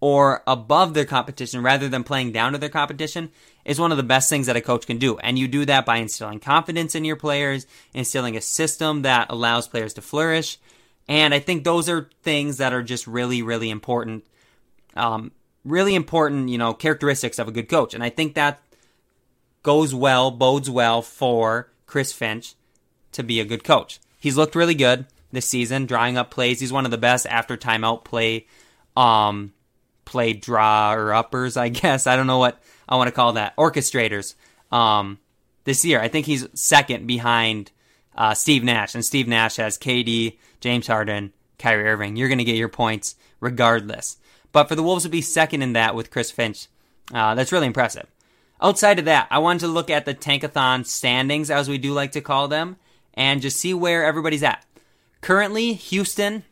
or 0.00 0.42
above 0.46 0.92
their 0.94 1.04
competition 1.04 1.62
rather 1.62 1.88
than 1.88 2.04
playing 2.04 2.32
down 2.32 2.52
to 2.52 2.58
their 2.58 2.68
competition 2.68 3.30
is 3.64 3.80
one 3.80 3.90
of 3.90 3.96
the 3.96 4.02
best 4.02 4.28
things 4.28 4.46
that 4.46 4.56
a 4.56 4.60
coach 4.60 4.86
can 4.86 4.98
do. 4.98 5.18
And 5.18 5.38
you 5.38 5.48
do 5.48 5.64
that 5.64 5.86
by 5.86 5.96
instilling 5.96 6.40
confidence 6.40 6.94
in 6.94 7.04
your 7.04 7.16
players, 7.16 7.66
instilling 7.94 8.36
a 8.36 8.40
system 8.42 9.02
that 9.02 9.28
allows 9.30 9.68
players 9.68 9.94
to 9.94 10.02
flourish. 10.02 10.58
And 11.08 11.34
I 11.34 11.38
think 11.38 11.64
those 11.64 11.88
are 11.88 12.08
things 12.22 12.56
that 12.58 12.72
are 12.72 12.82
just 12.82 13.06
really, 13.06 13.42
really 13.42 13.70
important. 13.70 14.24
Um, 14.96 15.32
really 15.64 15.94
important, 15.94 16.48
you 16.48 16.58
know, 16.58 16.74
characteristics 16.74 17.38
of 17.38 17.48
a 17.48 17.52
good 17.52 17.68
coach. 17.68 17.94
And 17.94 18.02
I 18.02 18.10
think 18.10 18.34
that 18.34 18.60
goes 19.62 19.94
well, 19.94 20.30
bodes 20.30 20.70
well 20.70 21.02
for 21.02 21.70
Chris 21.86 22.12
Finch 22.12 22.54
to 23.12 23.22
be 23.22 23.40
a 23.40 23.44
good 23.44 23.64
coach. 23.64 23.98
He's 24.18 24.36
looked 24.36 24.54
really 24.54 24.74
good 24.74 25.06
this 25.32 25.46
season, 25.46 25.86
drawing 25.86 26.16
up 26.16 26.30
plays. 26.30 26.60
He's 26.60 26.72
one 26.72 26.84
of 26.84 26.90
the 26.90 26.98
best 26.98 27.26
after 27.26 27.56
timeout 27.56 28.04
play, 28.04 28.46
um, 28.96 29.52
play 30.04 30.32
draw 30.32 30.94
or 30.94 31.12
uppers, 31.14 31.56
I 31.56 31.68
guess. 31.70 32.06
I 32.06 32.16
don't 32.16 32.26
know 32.26 32.38
what 32.38 32.62
I 32.88 32.96
want 32.96 33.08
to 33.08 33.12
call 33.12 33.32
that. 33.32 33.56
Orchestrators. 33.56 34.34
Um, 34.70 35.18
this 35.64 35.84
year, 35.84 36.00
I 36.00 36.08
think 36.08 36.26
he's 36.26 36.46
second 36.54 37.06
behind 37.06 37.70
uh, 38.16 38.34
Steve 38.34 38.64
Nash, 38.64 38.94
and 38.94 39.04
Steve 39.04 39.28
Nash 39.28 39.56
has 39.56 39.78
KD, 39.78 40.38
James 40.60 40.86
Harden, 40.86 41.32
Kyrie 41.58 41.88
Irving. 41.88 42.16
You're 42.16 42.28
going 42.28 42.38
to 42.38 42.44
get 42.44 42.56
your 42.56 42.68
points 42.68 43.16
regardless. 43.40 44.18
But 44.52 44.68
for 44.68 44.76
the 44.76 44.82
Wolves 44.82 45.04
to 45.04 45.08
be 45.08 45.20
second 45.20 45.62
in 45.62 45.72
that 45.72 45.94
with 45.94 46.10
Chris 46.10 46.30
Finch, 46.30 46.68
uh, 47.12 47.34
that's 47.34 47.52
really 47.52 47.66
impressive. 47.66 48.06
Outside 48.60 48.98
of 48.98 49.04
that, 49.06 49.26
I 49.30 49.38
wanted 49.38 49.60
to 49.60 49.68
look 49.68 49.90
at 49.90 50.04
the 50.04 50.14
Tankathon 50.14 50.86
standings, 50.86 51.50
as 51.50 51.68
we 51.68 51.76
do 51.76 51.92
like 51.92 52.12
to 52.12 52.20
call 52.20 52.48
them, 52.48 52.76
and 53.14 53.42
just 53.42 53.58
see 53.58 53.74
where 53.74 54.04
everybody's 54.04 54.42
at. 54.42 54.64
Currently, 55.20 55.74
Houston 55.74 56.44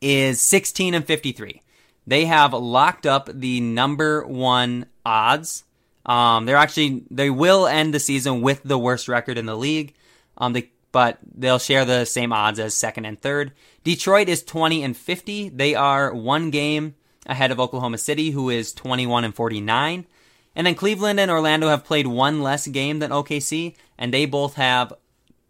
is 0.00 0.40
16 0.40 0.94
and 0.94 1.04
53. 1.04 1.60
They 2.06 2.26
have 2.26 2.52
locked 2.52 3.06
up 3.06 3.30
the 3.32 3.60
number 3.60 4.24
one 4.26 4.86
odds. 5.04 5.64
Um, 6.06 6.44
they're 6.44 6.56
actually 6.56 7.04
they 7.10 7.30
will 7.30 7.66
end 7.66 7.94
the 7.94 8.00
season 8.00 8.42
with 8.42 8.60
the 8.62 8.78
worst 8.78 9.08
record 9.08 9.38
in 9.38 9.46
the 9.46 9.56
league. 9.56 9.94
Um, 10.36 10.52
they, 10.52 10.70
but 10.94 11.18
they'll 11.36 11.58
share 11.58 11.84
the 11.84 12.04
same 12.04 12.32
odds 12.32 12.60
as 12.60 12.72
second 12.72 13.04
and 13.04 13.20
third. 13.20 13.50
Detroit 13.82 14.28
is 14.28 14.44
20 14.44 14.84
and 14.84 14.96
50. 14.96 15.48
They 15.48 15.74
are 15.74 16.14
one 16.14 16.50
game 16.50 16.94
ahead 17.26 17.50
of 17.50 17.58
Oklahoma 17.58 17.98
City, 17.98 18.30
who 18.30 18.48
is 18.48 18.72
21 18.72 19.24
and 19.24 19.34
49. 19.34 20.06
And 20.54 20.64
then 20.64 20.76
Cleveland 20.76 21.18
and 21.18 21.32
Orlando 21.32 21.66
have 21.66 21.84
played 21.84 22.06
one 22.06 22.42
less 22.42 22.68
game 22.68 23.00
than 23.00 23.10
OKC, 23.10 23.74
and 23.98 24.14
they 24.14 24.24
both 24.24 24.54
have 24.54 24.92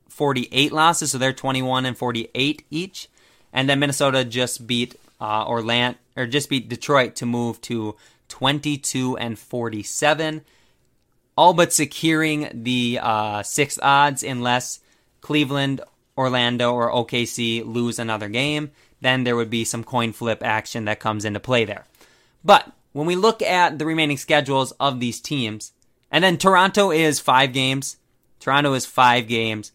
48 0.08 0.72
losses, 0.72 1.10
so 1.10 1.18
they're 1.18 1.34
21 1.34 1.84
and 1.84 1.98
48 1.98 2.64
each. 2.70 3.10
And 3.52 3.68
then 3.68 3.80
Minnesota 3.80 4.24
just 4.24 4.66
beat 4.66 4.98
uh, 5.20 5.44
Orlando 5.46 5.98
or 6.16 6.26
just 6.26 6.48
beat 6.48 6.70
Detroit 6.70 7.16
to 7.16 7.26
move 7.26 7.60
to 7.60 7.96
22 8.28 9.18
and 9.18 9.38
47, 9.38 10.40
all 11.36 11.52
but 11.52 11.70
securing 11.70 12.48
the 12.64 12.98
uh, 13.02 13.42
sixth 13.42 13.78
odds 13.82 14.22
unless 14.22 14.80
Cleveland, 15.24 15.80
Orlando, 16.18 16.72
or 16.72 16.92
OKC 16.92 17.64
lose 17.64 17.98
another 17.98 18.28
game. 18.28 18.70
Then 19.00 19.24
there 19.24 19.34
would 19.34 19.50
be 19.50 19.64
some 19.64 19.82
coin 19.82 20.12
flip 20.12 20.42
action 20.44 20.84
that 20.84 21.00
comes 21.00 21.24
into 21.24 21.40
play 21.40 21.64
there. 21.64 21.86
But 22.44 22.70
when 22.92 23.06
we 23.06 23.16
look 23.16 23.40
at 23.40 23.78
the 23.78 23.86
remaining 23.86 24.18
schedules 24.18 24.72
of 24.72 25.00
these 25.00 25.20
teams, 25.20 25.72
and 26.10 26.22
then 26.22 26.36
Toronto 26.36 26.90
is 26.90 27.20
five 27.20 27.54
games. 27.54 27.96
Toronto 28.38 28.74
is 28.74 28.84
five 28.84 29.26
games 29.26 29.72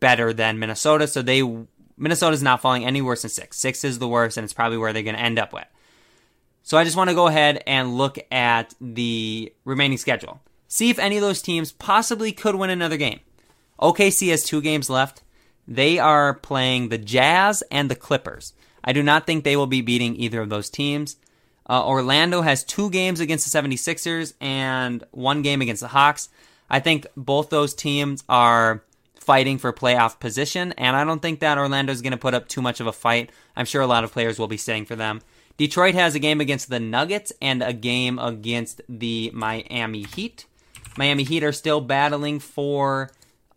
better 0.00 0.34
than 0.34 0.58
Minnesota, 0.58 1.08
so 1.08 1.22
they 1.22 1.42
Minnesota's 1.96 2.42
not 2.42 2.60
falling 2.60 2.84
any 2.84 3.00
worse 3.02 3.22
than 3.22 3.30
six. 3.30 3.58
Six 3.58 3.84
is 3.84 3.98
the 3.98 4.08
worst, 4.08 4.36
and 4.36 4.44
it's 4.44 4.52
probably 4.52 4.78
where 4.78 4.92
they're 4.92 5.02
going 5.02 5.16
to 5.16 5.20
end 5.20 5.38
up 5.38 5.52
with. 5.52 5.66
So 6.62 6.76
I 6.76 6.84
just 6.84 6.96
want 6.96 7.08
to 7.08 7.16
go 7.16 7.26
ahead 7.26 7.62
and 7.66 7.96
look 7.96 8.18
at 8.30 8.74
the 8.80 9.52
remaining 9.64 9.98
schedule. 9.98 10.40
See 10.68 10.90
if 10.90 10.98
any 10.98 11.16
of 11.16 11.22
those 11.22 11.42
teams 11.42 11.72
possibly 11.72 12.32
could 12.32 12.54
win 12.54 12.70
another 12.70 12.96
game. 12.96 13.20
OKC 13.80 14.30
has 14.30 14.44
two 14.44 14.60
games 14.60 14.90
left. 14.90 15.22
They 15.66 15.98
are 15.98 16.34
playing 16.34 16.88
the 16.88 16.98
Jazz 16.98 17.62
and 17.70 17.90
the 17.90 17.94
Clippers. 17.94 18.54
I 18.82 18.92
do 18.92 19.02
not 19.02 19.26
think 19.26 19.44
they 19.44 19.56
will 19.56 19.66
be 19.66 19.82
beating 19.82 20.16
either 20.16 20.40
of 20.40 20.48
those 20.48 20.70
teams. 20.70 21.16
Uh, 21.68 21.86
Orlando 21.86 22.42
has 22.42 22.64
two 22.64 22.90
games 22.90 23.20
against 23.20 23.50
the 23.50 23.56
76ers 23.56 24.34
and 24.40 25.04
one 25.12 25.42
game 25.42 25.62
against 25.62 25.82
the 25.82 25.88
Hawks. 25.88 26.28
I 26.68 26.80
think 26.80 27.06
both 27.16 27.50
those 27.50 27.74
teams 27.74 28.24
are 28.28 28.82
fighting 29.14 29.58
for 29.58 29.72
playoff 29.72 30.18
position, 30.18 30.72
and 30.72 30.96
I 30.96 31.04
don't 31.04 31.22
think 31.22 31.40
that 31.40 31.58
Orlando 31.58 31.92
is 31.92 32.02
going 32.02 32.12
to 32.12 32.16
put 32.16 32.34
up 32.34 32.48
too 32.48 32.62
much 32.62 32.80
of 32.80 32.86
a 32.86 32.92
fight. 32.92 33.30
I'm 33.54 33.66
sure 33.66 33.82
a 33.82 33.86
lot 33.86 34.02
of 34.02 34.12
players 34.12 34.38
will 34.38 34.48
be 34.48 34.56
staying 34.56 34.86
for 34.86 34.96
them. 34.96 35.20
Detroit 35.56 35.94
has 35.94 36.14
a 36.14 36.18
game 36.18 36.40
against 36.40 36.70
the 36.70 36.80
Nuggets 36.80 37.32
and 37.40 37.62
a 37.62 37.72
game 37.72 38.18
against 38.18 38.80
the 38.88 39.30
Miami 39.34 40.04
Heat. 40.04 40.46
Miami 40.96 41.22
Heat 41.22 41.44
are 41.44 41.52
still 41.52 41.80
battling 41.80 42.40
for 42.40 43.10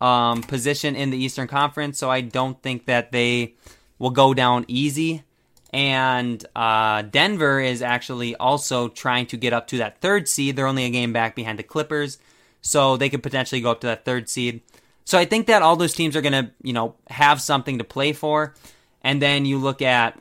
um, 0.04 0.44
position 0.44 0.98
in 0.98 1.12
the 1.12 1.18
Eastern 1.18 1.48
Conference, 1.48 1.98
so 1.98 2.12
I 2.12 2.20
don't 2.20 2.62
think 2.62 2.88
that 2.88 3.14
they 3.14 3.54
will 4.00 4.10
go 4.10 4.34
down 4.34 4.66
easy. 4.68 5.24
And 5.72 6.46
uh, 6.56 7.04
Denver 7.04 7.62
is 7.62 7.82
actually 7.82 8.36
also 8.36 8.90
trying 8.90 9.28
to 9.28 9.38
get 9.38 9.54
up 9.54 9.68
to 9.68 9.78
that 9.78 10.02
third 10.02 10.28
seed. 10.28 10.56
They're 10.56 10.68
only 10.68 10.84
a 10.84 10.90
game 10.90 11.14
back 11.14 11.36
behind 11.36 11.58
the 11.58 11.64
Clippers, 11.64 12.20
so 12.62 12.98
they 12.98 13.10
could 13.10 13.24
potentially 13.24 13.62
go 13.62 13.72
up 13.72 13.80
to 13.82 13.88
that 13.88 14.04
third 14.04 14.28
seed. 14.28 14.62
So 15.06 15.18
I 15.18 15.24
think 15.24 15.48
that 15.48 15.62
all 15.62 15.78
those 15.78 15.94
teams 15.94 16.18
are 16.18 16.22
going 16.22 16.34
to, 16.34 16.52
you 16.62 16.74
know, 16.74 16.96
have 17.08 17.42
something 17.42 17.78
to 17.78 17.84
play 17.86 18.12
for. 18.12 18.54
And 19.02 19.22
then 19.22 19.46
you 19.46 19.58
look 19.58 19.82
at 19.82 20.20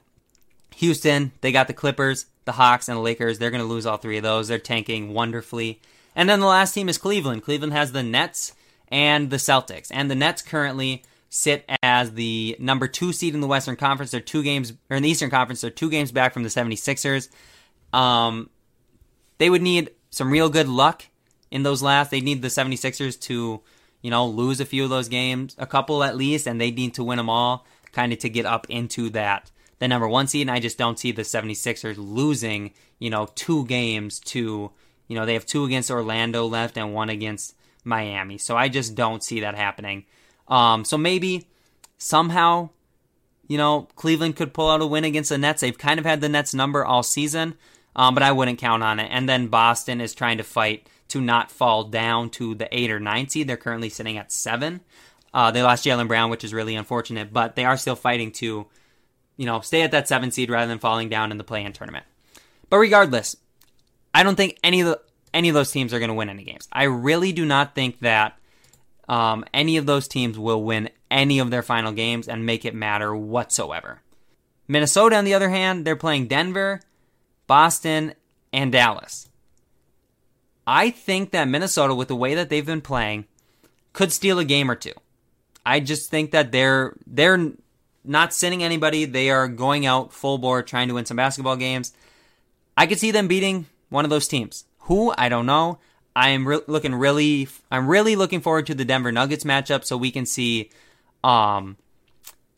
Houston, 0.76 1.32
they 1.40 1.52
got 1.52 1.66
the 1.66 1.74
Clippers, 1.74 2.26
the 2.44 2.52
Hawks, 2.52 2.88
and 2.88 2.96
the 2.96 3.02
Lakers. 3.02 3.38
They're 3.38 3.50
going 3.50 3.62
to 3.62 3.68
lose 3.68 3.86
all 3.86 3.96
three 3.96 4.16
of 4.16 4.22
those. 4.22 4.48
They're 4.48 4.58
tanking 4.58 5.12
wonderfully. 5.12 5.80
And 6.14 6.28
then 6.28 6.40
the 6.40 6.46
last 6.46 6.72
team 6.72 6.88
is 6.88 6.98
Cleveland. 6.98 7.42
Cleveland 7.42 7.72
has 7.72 7.92
the 7.92 8.02
Nets 8.02 8.54
and 8.92 9.30
the 9.30 9.38
Celtics. 9.38 9.88
And 9.90 10.08
the 10.08 10.14
Nets 10.14 10.42
currently 10.42 11.02
sit 11.28 11.64
as 11.82 12.12
the 12.12 12.54
number 12.60 12.86
two 12.86 13.12
seed 13.12 13.34
in 13.34 13.40
the 13.40 13.48
Western 13.48 13.74
Conference. 13.74 14.12
They're 14.12 14.20
two 14.20 14.44
games, 14.44 14.72
or 14.88 14.96
in 14.96 15.02
the 15.02 15.08
Eastern 15.08 15.30
Conference, 15.30 15.62
they're 15.62 15.70
two 15.70 15.90
games 15.90 16.12
back 16.12 16.32
from 16.32 16.44
the 16.44 16.48
76ers. 16.48 17.28
Um, 17.92 18.50
they 19.38 19.50
would 19.50 19.62
need 19.62 19.90
some 20.10 20.30
real 20.30 20.48
good 20.48 20.68
luck 20.68 21.06
in 21.50 21.64
those 21.64 21.82
last. 21.82 22.10
They 22.10 22.20
need 22.20 22.42
the 22.42 22.48
76ers 22.48 23.18
to 23.22 23.62
you 24.02 24.10
know, 24.10 24.26
lose 24.26 24.60
a 24.60 24.64
few 24.64 24.84
of 24.84 24.90
those 24.90 25.08
games, 25.08 25.54
a 25.58 25.66
couple 25.66 26.02
at 26.02 26.16
least, 26.16 26.46
and 26.46 26.60
they 26.60 26.70
need 26.70 26.94
to 26.94 27.04
win 27.04 27.16
them 27.16 27.30
all, 27.30 27.64
kind 27.92 28.12
of 28.12 28.18
to 28.18 28.28
get 28.28 28.44
up 28.44 28.66
into 28.68 29.08
that 29.10 29.50
the 29.78 29.88
number 29.88 30.08
one 30.08 30.26
seed. 30.26 30.42
And 30.42 30.50
I 30.50 30.60
just 30.60 30.76
don't 30.76 30.98
see 30.98 31.12
the 31.12 31.22
76ers 31.22 31.96
losing, 31.96 32.72
you 32.98 33.10
know, 33.10 33.28
two 33.34 33.64
games 33.66 34.20
to, 34.20 34.70
you 35.08 35.16
know, 35.16 35.24
they 35.24 35.34
have 35.34 35.46
two 35.46 35.64
against 35.64 35.90
Orlando 35.90 36.46
left 36.46 36.76
and 36.76 36.92
one 36.92 37.08
against 37.08 37.54
Miami. 37.84 38.38
So 38.38 38.56
I 38.56 38.68
just 38.68 38.94
don't 38.94 39.22
see 39.22 39.40
that 39.40 39.54
happening. 39.54 40.04
Um, 40.48 40.84
so 40.84 40.98
maybe 40.98 41.46
somehow, 41.98 42.70
you 43.48 43.58
know, 43.58 43.88
Cleveland 43.96 44.36
could 44.36 44.54
pull 44.54 44.70
out 44.70 44.80
a 44.80 44.86
win 44.86 45.04
against 45.04 45.30
the 45.30 45.38
Nets. 45.38 45.60
They've 45.60 45.76
kind 45.76 45.98
of 45.98 46.06
had 46.06 46.20
the 46.20 46.28
Nets 46.28 46.54
number 46.54 46.84
all 46.84 47.02
season, 47.02 47.54
um, 47.96 48.14
but 48.14 48.22
I 48.22 48.32
wouldn't 48.32 48.58
count 48.58 48.82
on 48.82 49.00
it. 49.00 49.08
And 49.10 49.28
then 49.28 49.48
Boston 49.48 50.00
is 50.00 50.14
trying 50.14 50.38
to 50.38 50.44
fight 50.44 50.88
to 51.08 51.20
not 51.20 51.50
fall 51.50 51.84
down 51.84 52.30
to 52.30 52.54
the 52.54 52.68
eight 52.76 52.90
or 52.90 53.00
nine 53.00 53.28
seed. 53.28 53.46
They're 53.46 53.56
currently 53.56 53.88
sitting 53.88 54.16
at 54.18 54.32
seven. 54.32 54.80
Uh, 55.34 55.50
they 55.50 55.62
lost 55.62 55.84
Jaylen 55.84 56.08
Brown, 56.08 56.30
which 56.30 56.44
is 56.44 56.54
really 56.54 56.74
unfortunate, 56.74 57.32
but 57.32 57.56
they 57.56 57.64
are 57.64 57.76
still 57.76 57.96
fighting 57.96 58.32
to, 58.32 58.66
you 59.36 59.46
know, 59.46 59.60
stay 59.60 59.82
at 59.82 59.90
that 59.92 60.08
seven 60.08 60.30
seed 60.30 60.50
rather 60.50 60.68
than 60.68 60.78
falling 60.78 61.08
down 61.08 61.30
in 61.30 61.38
the 61.38 61.44
play-in 61.44 61.72
tournament. 61.72 62.04
But 62.68 62.78
regardless, 62.78 63.36
I 64.14 64.22
don't 64.22 64.36
think 64.36 64.58
any 64.62 64.80
of 64.80 64.86
the 64.86 65.00
any 65.34 65.48
of 65.48 65.54
those 65.54 65.70
teams 65.70 65.92
are 65.92 65.98
going 65.98 66.08
to 66.08 66.14
win 66.14 66.28
any 66.28 66.44
games. 66.44 66.68
I 66.72 66.84
really 66.84 67.32
do 67.32 67.44
not 67.44 67.74
think 67.74 68.00
that 68.00 68.38
um, 69.08 69.44
any 69.52 69.76
of 69.76 69.86
those 69.86 70.08
teams 70.08 70.38
will 70.38 70.62
win 70.62 70.90
any 71.10 71.38
of 71.38 71.50
their 71.50 71.62
final 71.62 71.92
games 71.92 72.28
and 72.28 72.46
make 72.46 72.64
it 72.64 72.74
matter 72.74 73.14
whatsoever. 73.14 74.00
Minnesota, 74.68 75.16
on 75.16 75.24
the 75.24 75.34
other 75.34 75.50
hand, 75.50 75.84
they're 75.84 75.96
playing 75.96 76.28
Denver, 76.28 76.80
Boston, 77.46 78.14
and 78.52 78.72
Dallas. 78.72 79.28
I 80.66 80.90
think 80.90 81.32
that 81.32 81.48
Minnesota, 81.48 81.94
with 81.94 82.08
the 82.08 82.16
way 82.16 82.34
that 82.34 82.48
they've 82.48 82.64
been 82.64 82.80
playing, 82.80 83.26
could 83.92 84.12
steal 84.12 84.38
a 84.38 84.44
game 84.44 84.70
or 84.70 84.76
two. 84.76 84.92
I 85.66 85.80
just 85.80 86.10
think 86.10 86.30
that 86.30 86.52
they're 86.52 86.96
they're 87.06 87.52
not 88.04 88.32
sending 88.32 88.62
anybody. 88.62 89.04
They 89.04 89.30
are 89.30 89.48
going 89.48 89.86
out 89.86 90.12
full 90.12 90.38
board 90.38 90.66
trying 90.66 90.88
to 90.88 90.94
win 90.94 91.06
some 91.06 91.16
basketball 91.16 91.56
games. 91.56 91.92
I 92.76 92.86
could 92.86 92.98
see 92.98 93.10
them 93.10 93.28
beating 93.28 93.66
one 93.90 94.04
of 94.04 94.10
those 94.10 94.28
teams. 94.28 94.64
Who 94.82 95.14
I 95.16 95.28
don't 95.28 95.46
know. 95.46 95.78
I 96.14 96.30
am 96.30 96.46
re- 96.46 96.60
looking 96.66 96.94
really. 96.94 97.48
I'm 97.70 97.88
really 97.88 98.16
looking 98.16 98.40
forward 98.40 98.66
to 98.66 98.74
the 98.74 98.84
Denver 98.84 99.12
Nuggets 99.12 99.44
matchup 99.44 99.84
so 99.84 99.96
we 99.96 100.10
can 100.10 100.26
see 100.26 100.70
um, 101.24 101.76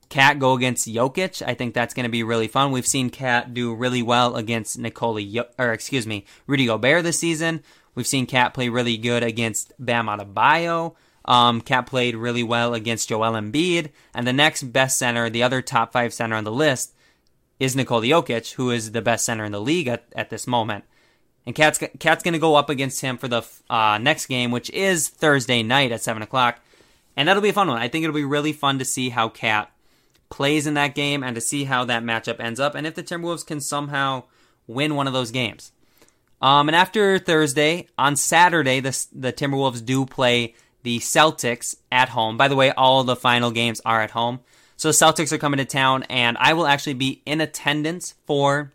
KAT 0.08 0.38
go 0.38 0.54
against 0.54 0.88
Jokic. 0.88 1.42
I 1.46 1.54
think 1.54 1.74
that's 1.74 1.94
going 1.94 2.04
to 2.04 2.10
be 2.10 2.22
really 2.22 2.48
fun. 2.48 2.72
We've 2.72 2.86
seen 2.86 3.10
KAT 3.10 3.54
do 3.54 3.74
really 3.74 4.02
well 4.02 4.36
against 4.36 4.78
Nikola, 4.78 5.46
or 5.58 5.72
excuse 5.72 6.06
me, 6.06 6.24
Rudy 6.46 6.66
Gobert 6.66 7.04
this 7.04 7.18
season. 7.18 7.62
We've 7.94 8.06
seen 8.06 8.26
KAT 8.26 8.54
play 8.54 8.68
really 8.68 8.96
good 8.96 9.22
against 9.22 9.72
Bam 9.78 10.06
Adebayo. 10.06 10.94
Um, 11.24 11.60
KAT 11.60 11.86
played 11.86 12.16
really 12.16 12.42
well 12.42 12.74
against 12.74 13.08
Joel 13.08 13.32
Embiid. 13.32 13.90
And 14.14 14.26
the 14.26 14.32
next 14.32 14.64
best 14.72 14.98
center, 14.98 15.30
the 15.30 15.42
other 15.42 15.62
top 15.62 15.92
five 15.92 16.12
center 16.12 16.36
on 16.36 16.44
the 16.44 16.52
list, 16.52 16.94
is 17.60 17.76
Nikola 17.76 18.04
Jokic, 18.04 18.54
who 18.54 18.70
is 18.70 18.92
the 18.92 19.02
best 19.02 19.24
center 19.24 19.44
in 19.44 19.52
the 19.52 19.60
league 19.60 19.88
at, 19.88 20.04
at 20.14 20.30
this 20.30 20.46
moment. 20.46 20.84
And 21.46 21.54
Cat's 21.54 21.78
KAT's 21.98 22.22
going 22.22 22.32
to 22.32 22.38
go 22.38 22.54
up 22.54 22.70
against 22.70 23.00
him 23.00 23.18
for 23.18 23.28
the 23.28 23.42
uh, 23.68 23.98
next 23.98 24.26
game, 24.26 24.50
which 24.50 24.70
is 24.70 25.08
Thursday 25.08 25.62
night 25.62 25.92
at 25.92 26.00
7 26.00 26.22
o'clock. 26.22 26.60
And 27.16 27.28
that'll 27.28 27.42
be 27.42 27.50
a 27.50 27.54
fun 27.54 27.68
one. 27.68 27.80
I 27.80 27.88
think 27.88 28.02
it'll 28.02 28.14
be 28.14 28.24
really 28.24 28.52
fun 28.52 28.78
to 28.78 28.84
see 28.84 29.10
how 29.10 29.28
Cat 29.28 29.70
plays 30.30 30.66
in 30.66 30.74
that 30.74 30.94
game 30.94 31.22
and 31.22 31.34
to 31.34 31.40
see 31.40 31.64
how 31.64 31.84
that 31.84 32.02
matchup 32.02 32.40
ends 32.40 32.58
up 32.58 32.74
and 32.74 32.86
if 32.86 32.94
the 32.94 33.02
Timberwolves 33.02 33.46
can 33.46 33.60
somehow 33.60 34.24
win 34.66 34.94
one 34.96 35.06
of 35.06 35.12
those 35.12 35.30
games. 35.30 35.70
Um, 36.40 36.68
and 36.68 36.76
after 36.76 37.18
Thursday, 37.18 37.88
on 37.96 38.16
Saturday, 38.16 38.80
the, 38.80 39.06
the 39.12 39.32
Timberwolves 39.32 39.84
do 39.84 40.04
play 40.04 40.54
the 40.82 40.98
Celtics 40.98 41.76
at 41.90 42.10
home. 42.10 42.36
By 42.36 42.48
the 42.48 42.56
way, 42.56 42.70
all 42.72 43.04
the 43.04 43.16
final 43.16 43.50
games 43.50 43.80
are 43.84 44.02
at 44.02 44.10
home. 44.10 44.40
So 44.76 44.88
the 44.88 44.92
Celtics 44.92 45.32
are 45.32 45.38
coming 45.38 45.58
to 45.58 45.64
town, 45.64 46.02
and 46.04 46.36
I 46.38 46.52
will 46.52 46.66
actually 46.66 46.94
be 46.94 47.22
in 47.24 47.40
attendance 47.40 48.14
for 48.26 48.72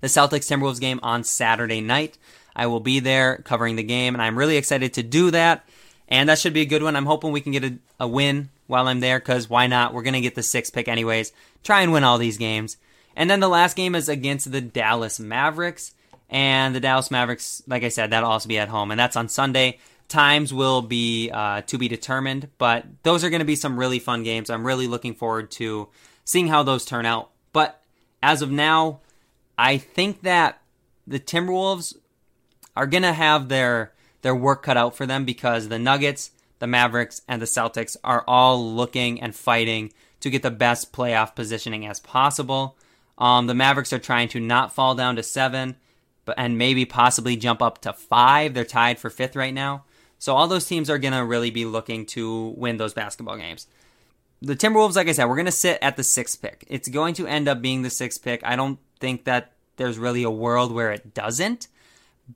the 0.00 0.08
Celtics 0.08 0.48
Timberwolves 0.48 0.80
game 0.80 1.00
on 1.02 1.24
Saturday 1.24 1.80
night. 1.80 2.18
I 2.54 2.66
will 2.66 2.80
be 2.80 3.00
there 3.00 3.38
covering 3.38 3.76
the 3.76 3.82
game, 3.82 4.14
and 4.14 4.22
I'm 4.22 4.38
really 4.38 4.56
excited 4.56 4.94
to 4.94 5.02
do 5.02 5.30
that. 5.30 5.64
And 6.08 6.28
that 6.28 6.38
should 6.38 6.54
be 6.54 6.62
a 6.62 6.66
good 6.66 6.82
one. 6.82 6.96
I'm 6.96 7.06
hoping 7.06 7.32
we 7.32 7.40
can 7.40 7.52
get 7.52 7.64
a, 7.64 7.78
a 8.00 8.08
win 8.08 8.50
while 8.66 8.88
I'm 8.88 9.00
there, 9.00 9.18
because 9.18 9.48
why 9.48 9.66
not? 9.66 9.94
We're 9.94 10.02
going 10.02 10.14
to 10.14 10.20
get 10.20 10.34
the 10.34 10.42
sixth 10.42 10.72
pick 10.72 10.88
anyways. 10.88 11.32
Try 11.62 11.82
and 11.82 11.92
win 11.92 12.04
all 12.04 12.18
these 12.18 12.38
games. 12.38 12.76
And 13.14 13.28
then 13.28 13.40
the 13.40 13.48
last 13.48 13.76
game 13.76 13.94
is 13.94 14.08
against 14.08 14.50
the 14.50 14.60
Dallas 14.60 15.20
Mavericks. 15.20 15.94
And 16.30 16.74
the 16.74 16.80
Dallas 16.80 17.10
Mavericks, 17.10 17.62
like 17.66 17.84
I 17.84 17.88
said, 17.88 18.10
that'll 18.10 18.30
also 18.30 18.48
be 18.48 18.58
at 18.58 18.68
home. 18.68 18.90
And 18.90 19.00
that's 19.00 19.16
on 19.16 19.28
Sunday. 19.28 19.78
Times 20.08 20.54
will 20.54 20.80
be 20.80 21.30
uh, 21.30 21.60
to 21.62 21.76
be 21.76 21.86
determined, 21.86 22.48
but 22.56 22.86
those 23.02 23.24
are 23.24 23.30
going 23.30 23.40
to 23.40 23.44
be 23.44 23.56
some 23.56 23.78
really 23.78 23.98
fun 23.98 24.22
games. 24.22 24.48
I'm 24.48 24.66
really 24.66 24.86
looking 24.86 25.14
forward 25.14 25.50
to 25.52 25.88
seeing 26.24 26.48
how 26.48 26.62
those 26.62 26.86
turn 26.86 27.04
out. 27.04 27.30
But 27.52 27.82
as 28.22 28.40
of 28.40 28.50
now, 28.50 29.00
I 29.58 29.76
think 29.76 30.22
that 30.22 30.62
the 31.06 31.18
Timberwolves 31.18 31.96
are 32.76 32.86
going 32.86 33.02
to 33.02 33.12
have 33.12 33.48
their 33.48 33.92
their 34.22 34.34
work 34.34 34.62
cut 34.62 34.76
out 34.76 34.96
for 34.96 35.06
them 35.06 35.24
because 35.24 35.68
the 35.68 35.78
Nuggets, 35.78 36.30
the 36.58 36.66
Mavericks, 36.66 37.22
and 37.28 37.40
the 37.40 37.46
Celtics 37.46 37.96
are 38.02 38.24
all 38.26 38.74
looking 38.74 39.20
and 39.20 39.34
fighting 39.34 39.92
to 40.20 40.30
get 40.30 40.42
the 40.42 40.50
best 40.50 40.92
playoff 40.92 41.34
positioning 41.34 41.86
as 41.86 42.00
possible. 42.00 42.76
Um, 43.16 43.46
the 43.46 43.54
Mavericks 43.54 43.92
are 43.92 43.98
trying 43.98 44.28
to 44.30 44.40
not 44.40 44.72
fall 44.72 44.94
down 44.94 45.16
to 45.16 45.22
seven, 45.22 45.76
but 46.24 46.36
and 46.38 46.58
maybe 46.58 46.84
possibly 46.84 47.36
jump 47.36 47.62
up 47.62 47.80
to 47.82 47.92
five. 47.92 48.54
They're 48.54 48.64
tied 48.64 48.98
for 48.98 49.10
fifth 49.10 49.36
right 49.36 49.54
now. 49.54 49.84
So 50.18 50.34
all 50.34 50.48
those 50.48 50.66
teams 50.66 50.90
are 50.90 50.98
gonna 50.98 51.24
really 51.24 51.50
be 51.50 51.64
looking 51.64 52.06
to 52.06 52.54
win 52.56 52.76
those 52.76 52.94
basketball 52.94 53.36
games. 53.36 53.66
The 54.40 54.54
Timberwolves, 54.54 54.96
like 54.96 55.08
I 55.08 55.12
said, 55.12 55.24
we're 55.24 55.36
gonna 55.36 55.50
sit 55.50 55.78
at 55.82 55.96
the 55.96 56.04
sixth 56.04 56.40
pick. 56.40 56.64
It's 56.68 56.88
going 56.88 57.14
to 57.14 57.26
end 57.26 57.48
up 57.48 57.60
being 57.60 57.82
the 57.82 57.90
sixth 57.90 58.22
pick. 58.22 58.40
I 58.44 58.56
don't 58.56 58.78
think 59.00 59.24
that 59.24 59.52
there's 59.76 59.98
really 59.98 60.22
a 60.22 60.30
world 60.30 60.72
where 60.72 60.92
it 60.92 61.14
doesn't. 61.14 61.68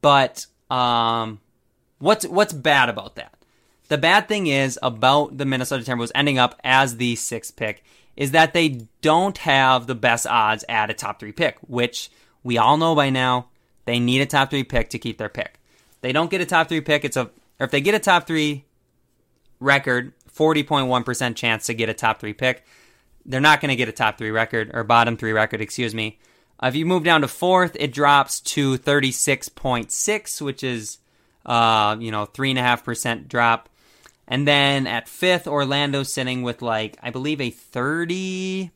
But 0.00 0.46
um, 0.70 1.40
what's 1.98 2.26
what's 2.26 2.52
bad 2.52 2.88
about 2.88 3.16
that? 3.16 3.34
The 3.88 3.98
bad 3.98 4.26
thing 4.26 4.46
is 4.46 4.78
about 4.82 5.36
the 5.36 5.44
Minnesota 5.44 5.84
Timberwolves 5.84 6.12
ending 6.14 6.38
up 6.38 6.58
as 6.64 6.96
the 6.96 7.14
sixth 7.16 7.56
pick 7.56 7.84
is 8.16 8.30
that 8.30 8.54
they 8.54 8.86
don't 9.02 9.36
have 9.38 9.86
the 9.86 9.94
best 9.94 10.26
odds 10.26 10.64
at 10.68 10.90
a 10.90 10.94
top 10.94 11.20
three 11.20 11.32
pick, 11.32 11.58
which 11.66 12.10
we 12.42 12.56
all 12.56 12.76
know 12.76 12.94
by 12.94 13.10
now. 13.10 13.48
They 13.84 13.98
need 13.98 14.20
a 14.20 14.26
top 14.26 14.50
three 14.50 14.64
pick 14.64 14.90
to 14.90 14.98
keep 14.98 15.18
their 15.18 15.28
pick. 15.28 15.58
They 16.00 16.12
don't 16.12 16.30
get 16.30 16.40
a 16.40 16.46
top 16.46 16.68
three 16.68 16.80
pick. 16.80 17.04
It's 17.04 17.16
a 17.16 17.30
or 17.60 17.66
if 17.66 17.70
they 17.70 17.80
get 17.80 17.94
a 17.94 17.98
top 17.98 18.26
three 18.26 18.64
record, 19.60 20.12
40.1% 20.36 21.36
chance 21.36 21.66
to 21.66 21.74
get 21.74 21.88
a 21.88 21.94
top 21.94 22.20
three 22.20 22.32
pick. 22.32 22.64
They're 23.24 23.40
not 23.40 23.60
going 23.60 23.70
to 23.70 23.76
get 23.76 23.88
a 23.88 23.92
top 23.92 24.18
three 24.18 24.30
record 24.30 24.70
or 24.74 24.84
bottom 24.84 25.16
three 25.16 25.32
record, 25.32 25.60
excuse 25.60 25.94
me. 25.94 26.18
Uh, 26.62 26.68
if 26.68 26.76
you 26.76 26.86
move 26.86 27.04
down 27.04 27.22
to 27.22 27.28
fourth, 27.28 27.76
it 27.78 27.92
drops 27.92 28.40
to 28.40 28.78
36.6, 28.78 30.40
which 30.40 30.62
is, 30.62 30.98
uh, 31.44 31.96
you 31.98 32.10
know, 32.10 32.26
3.5% 32.26 33.28
drop. 33.28 33.68
And 34.28 34.46
then 34.46 34.86
at 34.86 35.08
fifth, 35.08 35.46
Orlando's 35.46 36.12
sitting 36.12 36.42
with 36.42 36.62
like, 36.62 36.96
I 37.02 37.10
believe 37.10 37.40
a 37.40 37.50
30% 37.50 38.70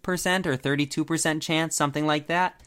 or 0.46 0.56
32% 0.56 1.40
chance, 1.40 1.76
something 1.76 2.06
like 2.06 2.26
that. 2.26 2.60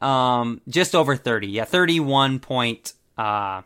Um, 0.00 0.60
just 0.68 0.94
over 0.94 1.16
30. 1.16 1.48
Yeah, 1.48 1.64
31 1.64 2.38
point, 2.38 2.92
uh, 3.16 3.62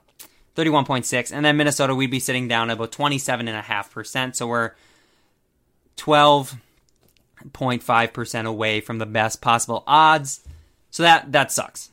31.6. 0.57 1.33
And 1.33 1.45
then 1.45 1.57
Minnesota, 1.57 1.95
we'd 1.95 2.11
be 2.11 2.19
sitting 2.21 2.49
down 2.49 2.71
at 2.71 2.77
about 2.77 2.93
27.5%. 2.93 4.37
So 4.37 4.47
we're 4.47 4.73
12.5% 5.97 8.47
away 8.47 8.81
from 8.81 8.99
the 8.99 9.07
best 9.07 9.41
possible 9.41 9.83
odds. 9.87 10.41
So 10.91 11.03
that, 11.03 11.33
that 11.33 11.51
sucks. 11.53 11.91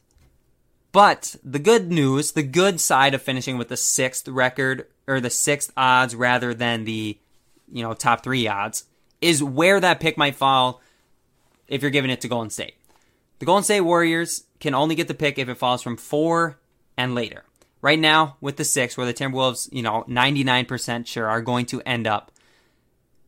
But 0.91 1.36
the 1.43 1.60
good 1.60 1.91
news, 1.91 2.32
the 2.32 2.43
good 2.43 2.82
side 2.82 3.13
of 3.13 3.22
finishing 3.22 3.58
with 3.58 3.69
the 3.69 3.78
sixth 3.78 4.28
record, 4.28 4.88
or 5.08 5.22
the 5.22 5.30
sixth 5.30 5.72
odds 5.78 6.15
rather 6.15 6.54
than 6.54 6.84
the, 6.84 7.17
you 7.72 7.84
know, 7.84 7.93
top 7.93 8.24
three 8.24 8.48
odds, 8.48 8.86
is 9.22 9.43
where 9.43 9.80
that 9.80 10.00
pick 10.00 10.17
might 10.17 10.36
fall 10.36 10.82
if 11.67 11.82
you're 11.82 11.91
giving 11.91 12.12
it 12.12 12.22
to 12.22 12.28
Golden 12.28 12.50
State. 12.50 12.74
The 13.38 13.45
Golden 13.45 13.63
State 13.63 13.82
Warriors 13.82 14.45
can 14.60 14.74
only 14.74 14.95
get 14.95 15.08
the 15.08 15.13
pick 15.13 15.38
if 15.38 15.48
it 15.48 15.56
falls 15.56 15.82
from 15.82 15.95
four 15.95 16.58
and 16.98 17.15
later. 17.15 17.43
Right 17.82 18.00
now, 18.00 18.36
with 18.42 18.58
the 18.58 18.65
six, 18.65 18.98
where 18.98 19.08
the 19.08 19.13
Timberwolves, 19.13 19.70
you 19.72 19.82
know, 19.82 20.04
99% 20.08 21.08
sure 21.08 21.28
are 21.28 21.42
going 21.42 21.65
to 21.68 21.82
end 21.82 22.08
up, 22.08 22.32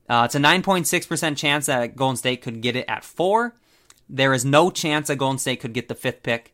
uh, 0.10 0.24
it's 0.26 0.36
a 0.36 0.40
9.6% 0.40 1.38
chance 1.38 1.68
that 1.68 1.96
Golden 1.96 2.18
State 2.18 2.42
could 2.42 2.62
get 2.62 2.76
it 2.76 2.86
at 2.90 3.06
four. 3.06 3.56
There 4.10 4.34
is 4.34 4.44
no 4.44 4.70
chance 4.70 5.08
that 5.08 5.16
Golden 5.16 5.38
State 5.38 5.62
could 5.62 5.72
get 5.72 5.88
the 5.88 5.96
fifth 5.96 6.22
pick. 6.22 6.54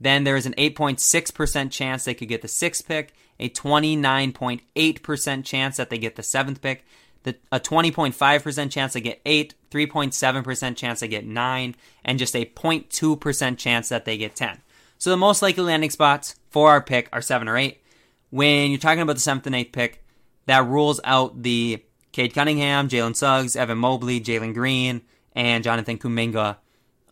Then 0.00 0.24
there 0.24 0.36
is 0.36 0.46
an 0.46 0.54
8.6% 0.54 1.70
chance 1.70 2.04
they 2.04 2.14
could 2.14 2.28
get 2.28 2.42
the 2.42 2.48
sixth 2.48 2.86
pick, 2.86 3.14
a 3.38 3.48
29.8% 3.48 5.44
chance 5.44 5.76
that 5.76 5.88
they 5.88 5.98
get 5.98 6.16
the 6.16 6.22
seventh 6.24 6.60
pick, 6.60 6.84
the, 7.22 7.36
a 7.52 7.60
20.5% 7.60 8.70
chance 8.70 8.92
they 8.92 9.00
get 9.00 9.20
eight, 9.24 9.54
3.7% 9.70 10.76
chance 10.76 11.00
they 11.00 11.08
get 11.08 11.26
nine, 11.26 11.76
and 12.04 12.18
just 12.18 12.36
a 12.36 12.44
0.2% 12.44 13.56
chance 13.56 13.88
that 13.88 14.04
they 14.04 14.16
get 14.16 14.34
10. 14.34 14.58
So 14.98 15.10
the 15.10 15.16
most 15.16 15.42
likely 15.42 15.64
landing 15.64 15.90
spots 15.90 16.36
for 16.50 16.70
our 16.70 16.80
pick 16.80 17.08
are 17.12 17.22
seven 17.22 17.48
or 17.48 17.56
eight. 17.56 17.82
When 18.30 18.70
you're 18.70 18.80
talking 18.80 19.02
about 19.02 19.14
the 19.14 19.20
seventh 19.20 19.46
and 19.46 19.54
eighth 19.54 19.72
pick, 19.72 20.04
that 20.46 20.66
rules 20.66 21.00
out 21.04 21.42
the 21.42 21.82
Cade 22.12 22.34
Cunningham, 22.34 22.88
Jalen 22.88 23.14
Suggs, 23.14 23.56
Evan 23.56 23.78
Mobley, 23.78 24.20
Jalen 24.20 24.54
Green, 24.54 25.02
and 25.34 25.62
Jonathan 25.62 25.98
Kuminga 25.98 26.56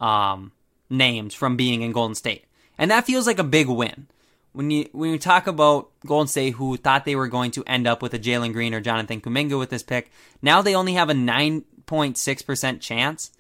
um, 0.01 0.53
names 0.88 1.35
from 1.35 1.57
being 1.57 1.83
in 1.83 1.92
Golden 1.92 2.14
State. 2.14 2.47
And 2.79 2.90
that 2.90 3.05
feels 3.05 3.27
like 3.27 3.38
a 3.38 3.44
big 3.44 3.68
win. 3.68 4.07
When 4.53 4.70
you 4.70 4.88
when 4.92 5.11
you 5.11 5.18
talk 5.18 5.47
about 5.47 5.90
Golden 6.07 6.29
State, 6.29 6.55
who 6.55 6.77
thought 6.77 7.05
they 7.05 7.16
were 7.16 7.29
going 7.29 7.51
to 7.53 7.64
end 7.66 7.87
up 7.87 8.03
with 8.03 8.14
a 8.14 8.18
Jalen 8.18 8.53
Green 8.53 8.73
or 8.73 8.81
Jonathan 8.81 9.20
Kuminga 9.20 9.59
with 9.59 9.70
this 9.70 9.83
pick, 9.83 10.11
now 10.42 10.62
they 10.62 10.77
only 10.77 10.94
have 10.94 11.11
a 11.11 11.14
9.6% 11.14 12.81
chance 12.81 13.31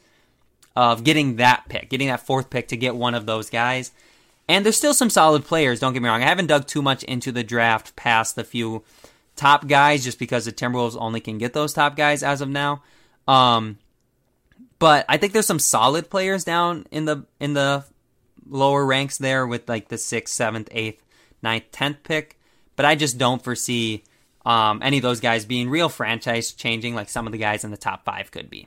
of 0.76 1.04
getting 1.04 1.36
that 1.36 1.64
pick, 1.68 1.88
getting 1.88 2.08
that 2.08 2.26
fourth 2.26 2.50
pick 2.50 2.68
to 2.68 2.76
get 2.76 2.96
one 2.96 3.14
of 3.14 3.26
those 3.26 3.48
guys. 3.48 3.92
And 4.48 4.64
there's 4.64 4.76
still 4.76 4.94
some 4.94 5.10
solid 5.10 5.44
players, 5.44 5.80
don't 5.80 5.94
get 5.94 6.02
me 6.02 6.08
wrong. 6.08 6.22
I 6.22 6.26
haven't 6.26 6.48
dug 6.48 6.66
too 6.66 6.82
much 6.82 7.02
into 7.04 7.32
the 7.32 7.42
draft 7.42 7.96
past 7.96 8.36
the 8.36 8.44
few 8.44 8.84
top 9.36 9.66
guys 9.66 10.04
just 10.04 10.18
because 10.18 10.44
the 10.44 10.52
Timberwolves 10.52 10.96
only 10.98 11.20
can 11.20 11.38
get 11.38 11.52
those 11.52 11.72
top 11.72 11.96
guys 11.96 12.22
as 12.22 12.40
of 12.40 12.48
now. 12.48 12.82
Um, 13.26 13.78
but 14.78 15.06
I 15.08 15.16
think 15.16 15.32
there's 15.32 15.46
some 15.46 15.58
solid 15.58 16.10
players 16.10 16.44
down 16.44 16.86
in 16.90 17.04
the 17.06 17.24
in 17.40 17.54
the 17.54 17.84
lower 18.46 18.84
ranks 18.84 19.18
there 19.18 19.46
with 19.46 19.68
like 19.68 19.88
the 19.88 19.98
sixth, 19.98 20.34
seventh, 20.34 20.68
eighth, 20.72 21.02
ninth, 21.42 21.64
tenth 21.72 22.02
pick. 22.02 22.38
But 22.76 22.84
I 22.84 22.94
just 22.94 23.16
don't 23.16 23.42
foresee 23.42 24.04
um, 24.44 24.80
any 24.82 24.98
of 24.98 25.02
those 25.02 25.20
guys 25.20 25.44
being 25.44 25.70
real 25.70 25.88
franchise 25.88 26.52
changing 26.52 26.94
like 26.94 27.08
some 27.08 27.26
of 27.26 27.32
the 27.32 27.38
guys 27.38 27.64
in 27.64 27.70
the 27.70 27.76
top 27.76 28.04
five 28.04 28.30
could 28.30 28.50
be. 28.50 28.66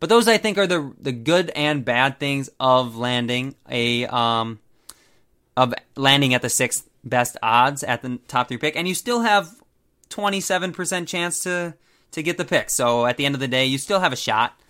But 0.00 0.08
those 0.08 0.28
I 0.28 0.38
think 0.38 0.58
are 0.58 0.66
the 0.66 0.92
the 1.00 1.12
good 1.12 1.50
and 1.54 1.84
bad 1.84 2.18
things 2.18 2.50
of 2.58 2.96
landing 2.96 3.54
a 3.70 4.06
um, 4.06 4.58
of 5.56 5.74
landing 5.96 6.34
at 6.34 6.42
the 6.42 6.48
sixth 6.48 6.88
best 7.02 7.36
odds 7.42 7.82
at 7.82 8.02
the 8.02 8.18
top 8.28 8.48
three 8.48 8.58
pick, 8.58 8.76
and 8.76 8.86
you 8.86 8.94
still 8.94 9.20
have 9.20 9.48
twenty 10.08 10.40
seven 10.40 10.72
percent 10.72 11.08
chance 11.08 11.40
to 11.44 11.74
to 12.12 12.22
get 12.22 12.36
the 12.36 12.44
pick. 12.44 12.70
So 12.70 13.06
at 13.06 13.16
the 13.16 13.26
end 13.26 13.34
of 13.34 13.40
the 13.40 13.48
day, 13.48 13.64
you 13.64 13.78
still 13.78 14.00
have 14.00 14.12
a 14.12 14.16
shot. 14.16 14.60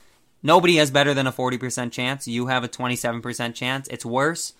Nobody 0.42 0.76
has 0.76 0.90
better 0.90 1.14
than 1.14 1.26
a 1.26 1.32
forty 1.32 1.58
percent 1.58 1.92
chance. 1.92 2.28
You 2.28 2.46
have 2.46 2.64
a 2.64 2.68
twenty 2.68 2.96
seven 2.96 3.20
percent 3.22 3.56
chance. 3.56 3.88
It's 3.88 4.04
worse, 4.04 4.52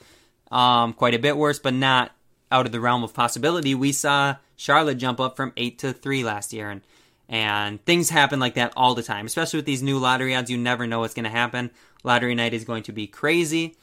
um, 0.51 0.93
quite 0.93 1.15
a 1.15 1.19
bit 1.19 1.37
worse, 1.37 1.59
but 1.59 1.75
not 1.75 2.13
out 2.51 2.67
of 2.67 2.73
the 2.73 2.81
realm 2.81 3.05
of 3.05 3.13
possibility. 3.15 3.75
We 3.75 3.93
saw 3.93 4.37
Charlotte 4.57 4.97
jump 4.99 5.21
up 5.21 5.37
from 5.37 5.53
eight 5.57 5.79
to 5.81 5.93
three 5.93 6.25
last 6.25 6.53
year, 6.53 6.71
and 6.71 6.81
and 7.29 7.85
things 7.85 8.11
happen 8.11 8.41
like 8.41 8.55
that 8.55 8.73
all 8.77 8.95
the 8.95 9.03
time, 9.03 9.27
especially 9.27 9.59
with 9.59 9.67
these 9.67 9.83
new 9.83 9.99
lottery 9.99 10.35
odds. 10.35 10.51
You 10.51 10.59
never 10.59 10.87
know 10.87 11.01
what's 11.01 11.15
going 11.15 11.25
to 11.25 11.31
happen. 11.31 11.71
Lottery 12.05 12.35
night 12.35 12.55
is 12.55 12.65
going 12.65 12.85
to 12.85 12.93
be 12.93 13.07
crazy. 13.07 13.77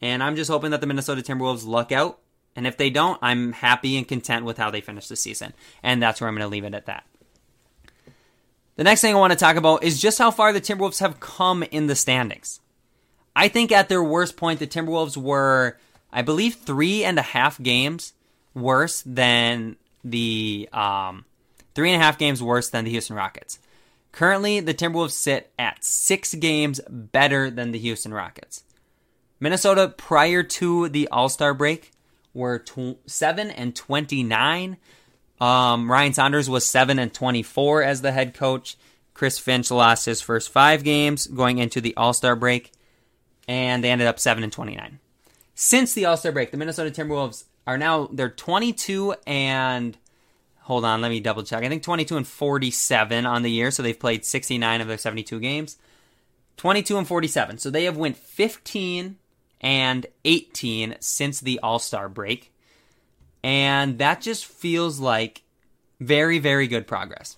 And 0.00 0.22
I'm 0.22 0.36
just 0.36 0.50
hoping 0.50 0.70
that 0.70 0.80
the 0.80 0.86
Minnesota 0.86 1.22
Timberwolves 1.22 1.66
luck 1.66 1.92
out. 1.92 2.18
And 2.54 2.66
if 2.66 2.76
they 2.76 2.90
don't, 2.90 3.18
I'm 3.22 3.52
happy 3.52 3.96
and 3.96 4.08
content 4.08 4.44
with 4.44 4.56
how 4.56 4.70
they 4.70 4.80
finish 4.80 5.08
the 5.08 5.16
season. 5.16 5.52
And 5.82 6.02
that's 6.02 6.20
where 6.20 6.28
I'm 6.28 6.34
going 6.34 6.42
to 6.42 6.48
leave 6.48 6.64
it 6.64 6.74
at 6.74 6.86
that. 6.86 7.04
The 8.76 8.84
next 8.84 9.00
thing 9.00 9.14
I 9.14 9.18
want 9.18 9.32
to 9.32 9.38
talk 9.38 9.56
about 9.56 9.82
is 9.82 10.00
just 10.00 10.18
how 10.18 10.30
far 10.30 10.52
the 10.52 10.60
Timberwolves 10.60 11.00
have 11.00 11.20
come 11.20 11.62
in 11.62 11.86
the 11.86 11.94
standings. 11.94 12.60
I 13.34 13.48
think 13.48 13.72
at 13.72 13.88
their 13.88 14.02
worst 14.02 14.36
point, 14.36 14.60
the 14.60 14.66
Timberwolves 14.66 15.16
were, 15.16 15.78
I 16.12 16.22
believe, 16.22 16.56
three 16.56 17.04
and 17.04 17.18
a 17.18 17.22
half 17.22 17.62
games 17.62 18.12
worse 18.54 19.02
than 19.04 19.76
the 20.04 20.68
um, 20.72 21.24
three 21.74 21.90
and 21.92 22.00
a 22.00 22.04
half 22.04 22.18
games 22.18 22.42
worse 22.42 22.70
than 22.70 22.84
the 22.84 22.90
Houston 22.90 23.16
Rockets. 23.16 23.58
Currently, 24.12 24.60
the 24.60 24.72
Timberwolves 24.72 25.10
sit 25.10 25.52
at 25.58 25.84
six 25.84 26.34
games 26.34 26.80
better 26.88 27.50
than 27.50 27.72
the 27.72 27.78
Houston 27.78 28.14
Rockets. 28.14 28.62
Minnesota, 29.38 29.92
prior 29.96 30.42
to 30.42 30.88
the 30.88 31.08
All 31.08 31.28
Star 31.28 31.54
break, 31.54 31.92
were 32.32 32.58
tw- 32.58 32.98
7 33.06 33.50
and 33.50 33.74
29. 33.74 34.76
Um, 35.40 35.90
Ryan 35.90 36.12
Saunders 36.14 36.48
was 36.48 36.66
7 36.66 36.98
and 36.98 37.12
24 37.12 37.82
as 37.82 38.02
the 38.02 38.12
head 38.12 38.34
coach. 38.34 38.76
Chris 39.14 39.38
Finch 39.38 39.70
lost 39.70 40.06
his 40.06 40.20
first 40.20 40.50
five 40.50 40.84
games 40.84 41.26
going 41.26 41.58
into 41.58 41.80
the 41.80 41.96
All 41.96 42.12
Star 42.12 42.36
break, 42.36 42.72
and 43.48 43.82
they 43.82 43.90
ended 43.90 44.06
up 44.06 44.18
7 44.18 44.42
and 44.42 44.52
29. 44.52 44.98
Since 45.54 45.94
the 45.94 46.04
All 46.04 46.16
Star 46.16 46.32
break, 46.32 46.50
the 46.50 46.56
Minnesota 46.56 46.90
Timberwolves 46.90 47.44
are 47.66 47.78
now 47.78 48.08
they're 48.12 48.30
22 48.30 49.14
and 49.26 49.96
hold 50.60 50.84
on, 50.84 51.00
let 51.00 51.10
me 51.10 51.20
double 51.20 51.42
check. 51.42 51.64
I 51.64 51.68
think 51.68 51.82
22 51.82 52.16
and 52.16 52.26
47 52.26 53.24
on 53.24 53.42
the 53.42 53.50
year, 53.50 53.70
so 53.70 53.82
they've 53.82 53.98
played 53.98 54.24
69 54.24 54.80
of 54.80 54.88
their 54.88 54.98
72 54.98 55.38
games. 55.40 55.76
22 56.56 56.98
and 56.98 57.06
47. 57.06 57.58
So 57.58 57.70
they 57.70 57.84
have 57.84 57.96
went 57.96 58.16
15 58.16 59.16
and 59.60 60.06
18 60.24 60.96
since 61.00 61.40
the 61.40 61.58
All-Star 61.60 62.08
break. 62.08 62.52
And 63.42 63.98
that 63.98 64.20
just 64.20 64.46
feels 64.46 64.98
like 64.98 65.42
very 66.00 66.38
very 66.38 66.66
good 66.66 66.86
progress. 66.86 67.36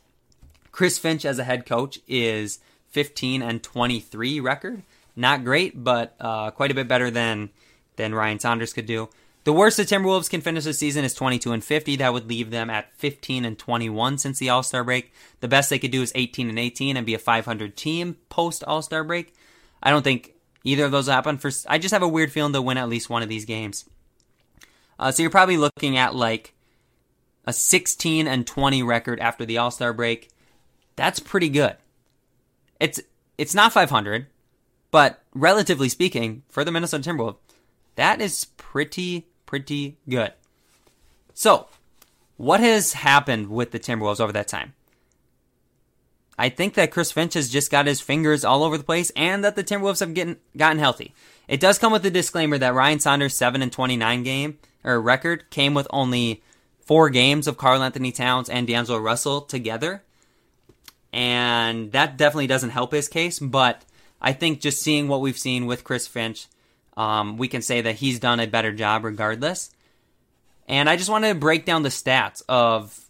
Chris 0.72 0.98
Finch 0.98 1.24
as 1.24 1.38
a 1.38 1.44
head 1.44 1.66
coach 1.66 2.00
is 2.06 2.60
15 2.90 3.42
and 3.42 3.62
23 3.62 4.40
record. 4.40 4.82
Not 5.16 5.44
great, 5.44 5.82
but 5.82 6.14
uh, 6.20 6.50
quite 6.52 6.70
a 6.70 6.74
bit 6.74 6.88
better 6.88 7.10
than 7.10 7.50
than 7.96 8.14
Ryan 8.14 8.38
Saunders 8.38 8.72
could 8.72 8.86
do. 8.86 9.08
The 9.44 9.52
worst 9.52 9.76
the 9.76 9.84
Timberwolves 9.84 10.30
can 10.30 10.40
finish 10.40 10.64
the 10.64 10.72
season 10.72 11.04
is 11.04 11.14
22 11.14 11.52
and 11.52 11.64
50. 11.64 11.96
That 11.96 12.12
would 12.12 12.28
leave 12.28 12.50
them 12.50 12.70
at 12.70 12.94
15 12.96 13.44
and 13.44 13.58
21 13.58 14.18
since 14.18 14.38
the 14.38 14.50
All 14.50 14.62
Star 14.62 14.84
break. 14.84 15.12
The 15.40 15.48
best 15.48 15.70
they 15.70 15.78
could 15.78 15.90
do 15.90 16.02
is 16.02 16.12
18 16.14 16.48
and 16.48 16.58
18 16.58 16.96
and 16.96 17.06
be 17.06 17.14
a 17.14 17.18
500 17.18 17.76
team 17.76 18.16
post 18.28 18.62
All 18.64 18.82
Star 18.82 19.02
break. 19.02 19.34
I 19.82 19.90
don't 19.90 20.02
think 20.02 20.34
either 20.68 20.84
of 20.84 20.92
those 20.92 21.06
happen. 21.06 21.38
For 21.38 21.50
I 21.66 21.78
just 21.78 21.92
have 21.92 22.02
a 22.02 22.08
weird 22.08 22.32
feeling 22.32 22.52
they'll 22.52 22.64
win 22.64 22.78
at 22.78 22.88
least 22.88 23.10
one 23.10 23.22
of 23.22 23.28
these 23.28 23.44
games. 23.44 23.88
Uh, 24.98 25.10
so 25.10 25.22
you're 25.22 25.30
probably 25.30 25.56
looking 25.56 25.96
at 25.96 26.14
like 26.14 26.54
a 27.46 27.52
16 27.52 28.26
and 28.26 28.46
20 28.46 28.82
record 28.82 29.20
after 29.20 29.46
the 29.46 29.58
All 29.58 29.70
Star 29.70 29.92
break. 29.92 30.30
That's 30.96 31.20
pretty 31.20 31.48
good. 31.48 31.76
It's 32.80 33.00
it's 33.36 33.54
not 33.54 33.72
500, 33.72 34.26
but 34.90 35.22
relatively 35.34 35.88
speaking, 35.88 36.42
for 36.48 36.64
the 36.64 36.72
Minnesota 36.72 37.08
Timberwolves, 37.08 37.36
that 37.94 38.20
is 38.20 38.46
pretty, 38.56 39.28
pretty 39.46 39.96
good. 40.08 40.32
So, 41.34 41.68
what 42.36 42.60
has 42.60 42.94
happened 42.94 43.48
with 43.48 43.70
the 43.70 43.78
Timberwolves 43.78 44.20
over 44.20 44.32
that 44.32 44.48
time? 44.48 44.74
I 46.38 46.48
think 46.48 46.74
that 46.74 46.90
Chris 46.92 47.10
Finch 47.10 47.34
has 47.34 47.48
just 47.48 47.70
got 47.70 47.86
his 47.86 48.00
fingers 48.00 48.44
all 48.44 48.62
over 48.62 48.78
the 48.78 48.84
place 48.84 49.10
and 49.16 49.42
that 49.44 49.56
the 49.56 49.64
Timberwolves 49.64 50.00
have 50.00 50.14
getting, 50.14 50.36
gotten 50.56 50.78
healthy. 50.78 51.14
It 51.48 51.60
does 51.60 51.78
come 51.78 51.92
with 51.92 52.02
the 52.02 52.10
disclaimer 52.10 52.58
that 52.58 52.74
Ryan 52.74 53.00
Saunders' 53.00 53.36
7 53.36 53.60
and 53.60 53.72
29 53.72 54.22
game 54.22 54.58
or 54.84 55.00
record 55.00 55.50
came 55.50 55.74
with 55.74 55.88
only 55.90 56.42
four 56.86 57.10
games 57.10 57.46
of 57.46 57.58
Karl-Anthony 57.58 58.12
Towns 58.12 58.48
and 58.48 58.66
D'Angelo 58.66 58.98
Russell 58.98 59.40
together. 59.40 60.02
And 61.12 61.92
that 61.92 62.16
definitely 62.16 62.46
doesn't 62.46 62.70
help 62.70 62.92
his 62.92 63.08
case, 63.08 63.38
but 63.38 63.84
I 64.20 64.32
think 64.32 64.60
just 64.60 64.80
seeing 64.80 65.08
what 65.08 65.20
we've 65.20 65.38
seen 65.38 65.66
with 65.66 65.84
Chris 65.84 66.06
Finch 66.06 66.46
um, 66.98 67.36
we 67.36 67.46
can 67.46 67.62
say 67.62 67.80
that 67.80 67.94
he's 67.94 68.18
done 68.18 68.40
a 68.40 68.46
better 68.46 68.72
job 68.72 69.04
regardless. 69.04 69.70
And 70.66 70.90
I 70.90 70.96
just 70.96 71.08
wanted 71.08 71.28
to 71.28 71.34
break 71.36 71.64
down 71.64 71.84
the 71.84 71.88
stats 71.90 72.42
of 72.48 73.08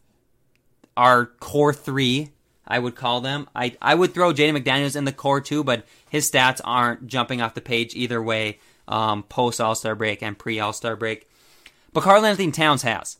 our 0.94 1.24
core 1.26 1.72
three, 1.72 2.28
I 2.68 2.78
would 2.78 2.94
call 2.94 3.20
them. 3.22 3.48
I, 3.56 3.76
I 3.80 3.94
would 3.94 4.14
throw 4.14 4.32
Jaden 4.32 4.62
McDaniels 4.62 4.94
in 4.94 5.06
the 5.06 5.12
core 5.12 5.40
too, 5.40 5.64
but 5.64 5.86
his 6.08 6.30
stats 6.30 6.60
aren't 6.62 7.06
jumping 7.06 7.40
off 7.40 7.54
the 7.54 7.60
page 7.62 7.94
either 7.96 8.22
way, 8.22 8.58
um, 8.86 9.22
post 9.24 9.60
All 9.60 9.74
Star 9.74 9.94
break 9.94 10.22
and 10.22 10.38
pre 10.38 10.60
All 10.60 10.74
Star 10.74 10.94
break. 10.94 11.28
But 11.92 12.04
Karl-Anthony 12.04 12.52
Towns 12.52 12.82
has. 12.82 13.16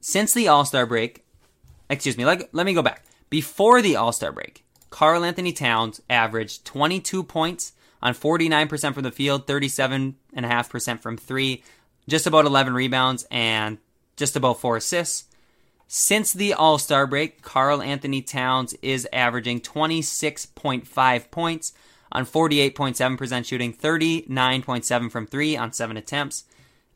Since 0.00 0.32
the 0.32 0.48
All 0.48 0.64
Star 0.64 0.86
break, 0.86 1.24
excuse 1.90 2.16
me, 2.16 2.24
let, 2.24 2.54
let 2.54 2.64
me 2.64 2.72
go 2.72 2.82
back. 2.82 3.04
Before 3.28 3.82
the 3.82 3.96
All 3.96 4.12
Star 4.12 4.30
break, 4.30 4.64
Karl-Anthony 4.90 5.52
Towns 5.52 6.00
averaged 6.08 6.64
22 6.64 7.24
points, 7.24 7.72
on 8.04 8.12
49% 8.12 8.94
from 8.94 9.02
the 9.02 9.10
field, 9.10 9.46
37.5% 9.46 11.00
from 11.00 11.16
three, 11.16 11.64
just 12.06 12.26
about 12.26 12.44
11 12.44 12.74
rebounds, 12.74 13.26
and 13.30 13.78
just 14.16 14.36
about 14.36 14.60
four 14.60 14.76
assists. 14.76 15.24
Since 15.86 16.32
the 16.32 16.54
All 16.54 16.78
Star 16.78 17.06
break, 17.06 17.42
Karl-Anthony 17.42 18.22
Towns 18.22 18.74
is 18.82 19.06
averaging 19.12 19.60
26.5 19.60 21.30
points 21.30 21.72
on 22.10 22.24
48.7% 22.24 23.44
shooting, 23.44 23.72
39.7 23.72 25.10
from 25.10 25.26
three 25.26 25.56
on 25.56 25.72
seven 25.72 25.96
attempts, 25.96 26.44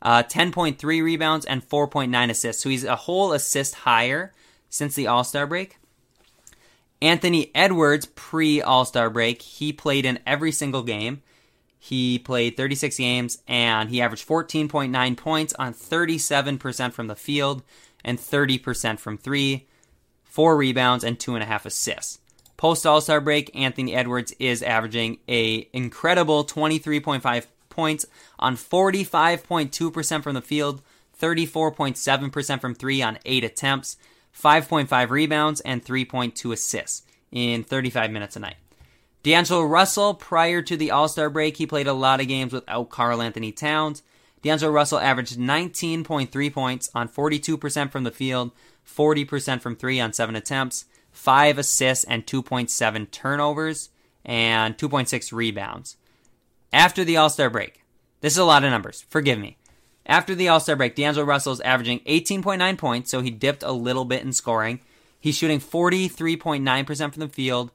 uh, 0.01 0.23
10.3 0.23 1.03
rebounds, 1.03 1.45
and 1.45 1.67
4.9 1.67 2.29
assists. 2.29 2.63
So 2.63 2.69
he's 2.69 2.83
a 2.83 2.95
whole 2.95 3.33
assist 3.33 3.75
higher 3.75 4.33
since 4.69 4.95
the 4.95 5.07
All 5.07 5.23
Star 5.23 5.45
break. 5.45 5.77
Anthony 7.01 7.51
Edwards, 7.55 8.05
pre 8.07 8.61
All 8.61 8.85
Star 8.85 9.09
break, 9.09 9.41
he 9.41 9.71
played 9.71 10.05
in 10.05 10.19
every 10.25 10.51
single 10.51 10.83
game. 10.83 11.21
He 11.81 12.19
played 12.19 12.57
36 12.57 12.97
games 12.97 13.41
and 13.47 13.89
he 13.89 14.01
averaged 14.01 14.27
14.9 14.27 15.15
points 15.15 15.53
on 15.53 15.73
37% 15.73 16.91
from 16.91 17.07
the 17.07 17.15
field 17.15 17.63
and 18.03 18.17
30% 18.17 18.99
from 18.99 19.17
three, 19.17 19.67
four 20.23 20.57
rebounds, 20.57 21.03
and 21.03 21.19
two 21.19 21.35
and 21.35 21.43
a 21.43 21.47
half 21.47 21.65
assists. 21.65 22.19
Post 22.57 22.85
All 22.85 23.01
Star 23.01 23.21
break, 23.21 23.55
Anthony 23.55 23.95
Edwards 23.95 24.33
is 24.39 24.61
averaging 24.61 25.19
a 25.29 25.67
incredible 25.71 26.43
23.5 26.43 27.45
points 27.69 28.05
on 28.37 28.57
45.2% 28.57 30.23
from 30.23 30.33
the 30.33 30.41
field, 30.41 30.81
34.7% 31.21 32.61
from 32.61 32.75
three 32.75 33.01
on 33.01 33.17
eight 33.25 33.43
attempts, 33.43 33.97
5.5 34.37 35.09
rebounds, 35.09 35.61
and 35.61 35.83
3.2 35.83 36.51
assists 36.51 37.03
in 37.31 37.63
35 37.63 38.11
minutes 38.11 38.35
a 38.35 38.39
night. 38.39 38.55
D'Angelo 39.23 39.63
Russell, 39.63 40.13
prior 40.13 40.61
to 40.61 40.77
the 40.77 40.91
All 40.91 41.07
Star 41.07 41.29
break, 41.29 41.57
he 41.57 41.65
played 41.65 41.87
a 41.87 41.93
lot 41.93 42.21
of 42.21 42.27
games 42.27 42.53
without 42.53 42.89
Karl-Anthony 42.89 43.51
Towns. 43.51 44.01
D'Angelo 44.41 44.71
Russell 44.71 44.99
averaged 44.99 45.37
19.3 45.37 46.53
points 46.53 46.89
on 46.95 47.09
42% 47.09 47.91
from 47.91 48.03
the 48.03 48.11
field, 48.11 48.51
40% 48.85 49.61
from 49.61 49.75
three 49.75 49.99
on 49.99 50.13
seven 50.13 50.35
attempts, 50.35 50.85
five 51.11 51.57
assists, 51.57 52.05
and 52.05 52.25
2.7 52.25 53.11
turnovers, 53.11 53.89
and 54.23 54.77
2.6 54.77 55.33
rebounds. 55.33 55.97
After 56.71 57.03
the 57.03 57.17
All 57.17 57.29
Star 57.29 57.49
break, 57.49 57.83
this 58.21 58.33
is 58.33 58.39
a 58.39 58.45
lot 58.45 58.63
of 58.63 58.71
numbers, 58.71 59.05
forgive 59.09 59.39
me. 59.39 59.57
After 60.05 60.33
the 60.33 60.47
All 60.47 60.59
Star 60.59 60.75
break, 60.75 60.95
D'Angelo 60.95 61.25
Russell 61.25 61.53
is 61.53 61.61
averaging 61.61 61.99
18.9 62.01 62.77
points, 62.77 63.11
so 63.11 63.21
he 63.21 63.31
dipped 63.31 63.63
a 63.63 63.71
little 63.71 64.05
bit 64.05 64.23
in 64.23 64.33
scoring. 64.33 64.79
He's 65.19 65.35
shooting 65.35 65.59
43.9% 65.59 67.13
from 67.13 67.19
the 67.19 67.27
field 67.27 67.71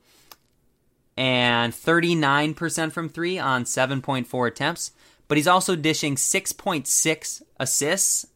and 1.17 1.73
39% 1.73 2.93
from 2.93 3.09
three 3.09 3.39
on 3.39 3.65
7.4 3.65 4.49
attempts. 4.49 4.93
But 5.29 5.39
he's 5.39 5.47
also 5.47 5.77
dishing 5.77 6.17
6.6 6.17 7.43
assists 7.59 8.27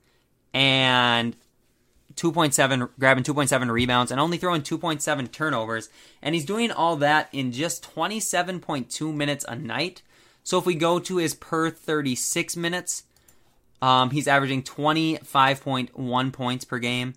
and 0.55 1.37
2.7 2.15 2.89
grabbing 2.99 3.25
2.7 3.25 3.71
rebounds 3.71 4.11
and 4.11 4.21
only 4.21 4.39
throwing 4.39 4.63
2.7 4.63 5.31
turnovers 5.31 5.89
and 6.23 6.35
he's 6.35 6.45
doing 6.45 6.73
all 6.73 6.97
that 6.97 7.29
in 7.33 7.53
just 7.53 7.95
27.2 7.95 9.15
minutes 9.15 9.45
a 9.47 9.55
night 9.55 10.03
so 10.43 10.59
if 10.59 10.67
we 10.67 10.75
go 10.75 10.99
to 10.99 11.19
his 11.19 11.35
per 11.35 11.71
36 11.71 12.57
minutes 12.57 13.05
um, 13.81 14.11
he's 14.11 14.27
averaging 14.27 14.63
25.1 14.63 16.33
points 16.33 16.65
per 16.65 16.79
game 16.79 17.15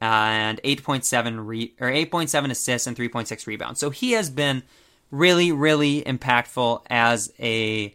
and 0.00 0.60
8.7 0.64 1.46
re- 1.46 1.74
or 1.80 1.88
8.7 1.88 2.50
assists 2.50 2.88
and 2.88 2.96
3.6 2.96 3.46
rebounds. 3.46 3.78
So 3.78 3.90
he 3.90 4.12
has 4.12 4.30
been 4.30 4.64
really, 5.12 5.52
really 5.52 6.02
impactful 6.02 6.82
as 6.90 7.32
a 7.38 7.94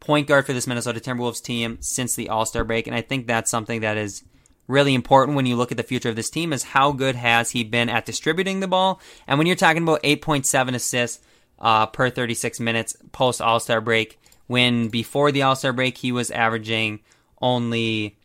point 0.00 0.26
guard 0.28 0.46
for 0.46 0.52
this 0.52 0.66
Minnesota 0.66 1.00
Timberwolves 1.00 1.42
team 1.42 1.78
since 1.80 2.14
the 2.14 2.28
All 2.28 2.46
Star 2.46 2.64
break, 2.64 2.86
and 2.86 2.96
I 2.96 3.00
think 3.00 3.26
that's 3.26 3.50
something 3.50 3.80
that 3.80 3.96
is 3.96 4.22
really 4.68 4.94
important 4.94 5.36
when 5.36 5.46
you 5.46 5.56
look 5.56 5.70
at 5.70 5.76
the 5.76 5.82
future 5.82 6.08
of 6.08 6.16
this 6.16 6.30
team 6.30 6.52
is 6.52 6.64
how 6.64 6.90
good 6.90 7.14
has 7.14 7.52
he 7.52 7.62
been 7.62 7.88
at 7.88 8.04
distributing 8.04 8.60
the 8.60 8.66
ball. 8.66 9.00
And 9.26 9.38
when 9.38 9.46
you're 9.46 9.54
talking 9.54 9.82
about 9.82 10.02
8.7 10.02 10.74
assists 10.74 11.24
uh, 11.60 11.86
per 11.86 12.10
36 12.10 12.58
minutes 12.60 12.96
post 13.12 13.40
All 13.40 13.60
Star 13.60 13.80
break, 13.80 14.18
when 14.46 14.88
before 14.88 15.32
the 15.32 15.42
All 15.42 15.56
Star 15.56 15.72
break 15.72 15.98
he 15.98 16.12
was 16.12 16.30
averaging 16.30 17.00
only 17.40 18.16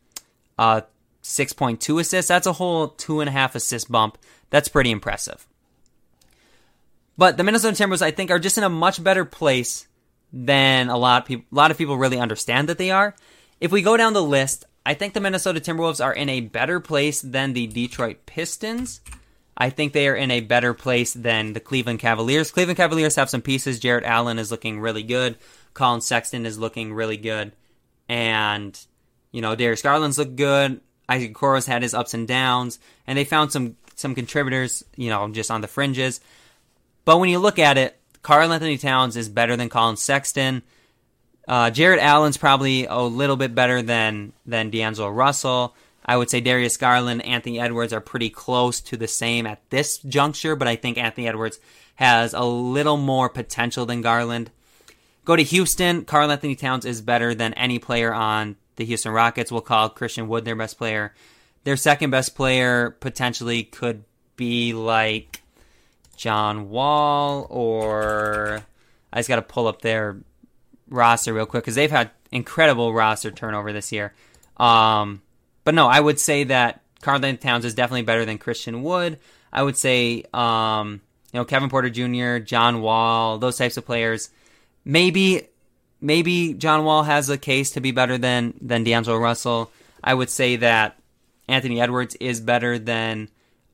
uh, 0.58 0.82
6.2 1.24 2.00
assists. 2.00 2.30
That's 2.30 2.48
a 2.48 2.54
whole 2.54 2.90
two 2.90 3.20
and 3.20 3.30
a 3.30 3.32
half 3.32 3.56
assist 3.56 3.92
bump. 3.92 4.18
That's 4.50 4.68
pretty 4.68 4.92
impressive. 4.92 5.48
But 7.18 7.38
the 7.38 7.44
Minnesota 7.44 7.82
Timberwolves, 7.82 8.02
I 8.02 8.12
think, 8.12 8.32
are 8.32 8.40
just 8.40 8.58
in 8.58 8.64
a 8.64 8.70
much 8.70 9.04
better 9.04 9.26
place 9.26 9.88
than 10.34 10.90
a 10.90 10.98
lot 10.98 11.22
of 11.22 11.28
people. 11.28 11.46
A 11.52 11.56
lot 11.56 11.72
of 11.72 11.78
people 11.78 11.98
really 11.98 12.20
understand 12.20 12.70
that 12.70 12.78
they 12.78 12.92
are. 12.92 13.16
If 13.60 13.72
we 13.72 13.82
go 13.82 13.98
down 13.98 14.14
the 14.14 14.24
list, 14.24 14.66
I 14.86 14.94
think 14.94 15.14
the 15.14 15.20
Minnesota 15.20 15.60
Timberwolves 15.60 16.04
are 16.04 16.14
in 16.14 16.30
a 16.30 16.42
better 16.42 16.80
place 16.80 17.22
than 17.22 17.54
the 17.54 17.68
Detroit 17.68 18.26
Pistons. 18.26 19.02
I 19.56 19.70
think 19.70 19.94
they 19.94 20.08
are 20.08 20.16
in 20.16 20.32
a 20.32 20.42
better 20.42 20.74
place 20.74 21.14
than 21.14 21.54
the 21.54 21.60
Cleveland 21.60 22.00
Cavaliers. 22.00 22.52
Cleveland 22.52 22.78
Cavaliers 22.78 23.16
have 23.18 23.30
some 23.30 23.42
pieces. 23.42 23.80
Jarrett 23.80 24.06
Allen 24.06 24.40
is 24.40 24.50
looking 24.50 24.80
really 24.80 25.04
good. 25.04 25.38
Collin 25.74 26.02
Sexton 26.02 26.46
is 26.46 26.58
looking 26.58 26.94
really 26.94 27.18
good. 27.18 27.52
And 28.10 28.80
You 29.32 29.42
know, 29.42 29.56
Darius 29.56 29.82
Garland's 29.82 30.18
looked 30.18 30.36
good. 30.36 30.82
Isaac 31.08 31.34
Okoro's 31.34 31.66
had 31.66 31.84
his 31.84 31.94
ups 31.94 32.14
and 32.14 32.28
downs, 32.28 32.80
and 33.06 33.18
they 33.18 33.24
found 33.24 33.52
some 33.52 33.76
some 33.96 34.16
contributors, 34.16 34.84
you 34.96 35.10
know, 35.10 35.30
just 35.30 35.52
on 35.52 35.62
the 35.62 35.68
fringes. 35.68 36.22
But 37.06 37.20
when 37.20 37.30
you 37.30 37.40
look 37.40 37.60
at 37.60 37.78
it, 37.78 38.00
Karl-Anthony 38.22 38.78
Towns 38.78 39.18
is 39.18 39.30
better 39.30 39.56
than 39.56 39.70
Collin 39.70 39.98
Sexton. 39.98 40.64
Uh, 41.48 41.70
Jarrett 41.70 42.00
Allen's 42.00 42.38
probably 42.38 42.86
a 42.86 43.00
little 43.00 43.36
bit 43.36 43.56
better 43.56 43.82
than 43.82 44.34
than 44.46 44.70
D'Angelo 44.70 45.10
Russell. 45.10 45.76
I 46.06 46.18
would 46.18 46.30
say 46.30 46.42
Darius 46.42 46.78
Garland, 46.78 47.24
Anthony 47.26 47.60
Edwards 47.60 47.94
are 47.94 48.02
pretty 48.02 48.30
close 48.30 48.82
to 48.82 48.98
the 48.98 49.08
same 49.08 49.46
at 49.46 49.62
this 49.70 49.98
juncture, 50.00 50.56
but 50.56 50.68
I 50.68 50.76
think 50.76 50.98
Anthony 50.98 51.28
Edwards 51.28 51.60
has 51.96 52.34
a 52.34 52.44
little 52.44 52.98
more 52.98 53.30
potential 53.30 53.86
than 53.86 54.02
Garland. 54.02 54.50
Go 55.26 55.36
to 55.36 55.44
Houston. 55.44 56.06
Karl-Anthony 56.06 56.56
Towns 56.56 56.86
is 56.86 57.02
better 57.02 57.36
than 57.36 57.54
any 57.54 57.78
player 57.78 58.14
on 58.14 58.56
the 58.76 58.86
Houston 58.86 59.12
Rockets. 59.12 59.52
We'll 59.52 59.62
call 59.62 59.90
Christian 59.90 60.28
Wood 60.28 60.46
their 60.46 60.56
best 60.56 60.78
player. 60.78 61.14
Their 61.64 61.78
second 61.78 62.10
best 62.10 62.36
player 62.36 62.92
potentially 63.00 63.64
could 63.64 64.04
be 64.36 64.74
like 64.74 65.41
John 66.22 66.70
Wall 66.70 67.48
or 67.50 68.64
I 69.12 69.18
just 69.18 69.28
got 69.28 69.38
to 69.38 69.42
pull 69.42 69.68
up 69.68 69.82
their 69.82 70.18
roster 70.88 71.34
real 71.34 71.48
quick 71.48 71.64
because 71.64 71.74
they've 71.74 71.90
had 71.90 72.12
incredible 72.32 72.94
roster 72.94 73.32
turnover 73.32 73.74
this 73.74 73.92
year. 73.92 74.14
Um, 74.56 75.24
but 75.64 75.74
no, 75.74 75.88
I 75.88 76.00
would 76.00 76.20
say 76.20 76.44
that 76.44 76.82
Karl-Anthony 77.02 77.38
Towns 77.38 77.66
is 77.66 77.74
definitely 77.74 78.04
better 78.04 78.24
than 78.24 78.38
Christian 78.38 78.84
Wood. 78.84 79.18
I 79.52 79.64
would 79.64 79.76
say, 79.76 80.24
um, 80.32 81.02
you 81.34 81.40
know, 81.40 81.46
Kevin 81.46 81.72
Porter 81.72 81.90
Jr., 81.90 82.38
John 82.38 82.84
Wall, 82.84 83.40
those 83.40 83.58
types 83.58 83.78
of 83.78 83.88
players. 83.88 84.30
Maybe, 84.86 85.48
maybe 86.02 86.54
John 86.54 86.86
Wall 86.86 87.02
has 87.02 87.32
a 87.32 87.38
case 87.40 87.72
to 87.72 87.82
be 87.82 87.90
better 87.90 88.20
than 88.20 88.54
than 88.62 88.84
D'Angelo 88.84 89.18
Russell. 89.18 89.72
I 90.04 90.14
would 90.14 90.30
say 90.30 90.58
that 90.58 91.00
Anthony 91.48 91.82
Edwards 91.82 92.16
is 92.20 92.40
better 92.42 92.78
than 92.78 93.30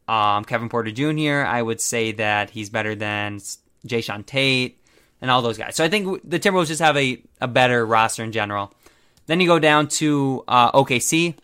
um, 0.08 0.46
Kevin 0.46 0.70
Porter 0.70 0.92
Jr. 0.92 1.46
I 1.46 1.62
would 1.62 1.82
say 1.82 2.14
that 2.14 2.50
he's 2.50 2.70
better 2.70 2.96
than 2.96 3.40
Jae'Sean 3.86 4.26
Tate 4.26 4.82
and 5.22 5.32
all 5.32 5.42
those 5.42 5.58
guys. 5.58 5.76
So 5.76 5.84
I 5.84 5.90
think 5.90 6.22
the 6.24 6.40
Timberwolves 6.40 6.68
just 6.68 6.82
have 6.82 6.98
a, 6.98 7.22
a 7.42 7.48
better 7.48 7.86
roster 7.86 8.24
in 8.24 8.32
general. 8.32 8.74
Then 9.26 9.42
you 9.42 9.48
go 9.48 9.60
down 9.60 9.88
to 9.90 10.44
uh, 10.48 10.72
OKC. 10.72 11.36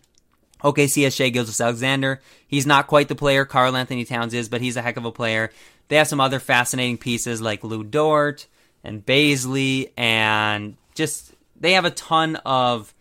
OKC 0.62 1.04
has 1.04 1.14
Shai 1.14 1.28
Gilgeous-Alexander. 1.28 2.20
He's 2.46 2.66
not 2.66 2.86
quite 2.86 3.08
the 3.08 3.14
player 3.14 3.44
Karl-Anthony 3.44 4.04
Towns 4.04 4.32
is, 4.32 4.48
but 4.48 4.62
he's 4.62 4.76
a 4.76 4.82
heck 4.82 4.96
of 4.96 5.04
a 5.04 5.12
player. 5.12 5.50
They 5.88 5.96
have 5.96 6.08
some 6.08 6.20
other 6.20 6.40
fascinating 6.40 6.96
pieces 6.96 7.42
like 7.42 7.62
Lu 7.62 7.84
Dort 7.84 8.46
and 8.82 9.04
Bazley, 9.04 9.90
and 9.98 10.76
just 10.94 11.34
they 11.60 11.72
have 11.72 11.84
a 11.84 11.90
ton 11.90 12.36
of 12.36 12.94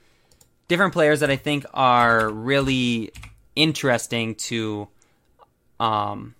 different 0.68 0.92
players 0.92 1.22
that 1.22 1.30
I 1.30 1.38
think 1.38 1.66
are 1.74 2.30
really 2.30 3.14
interesting 3.56 4.36
to 4.36 4.90
um 5.84 6.36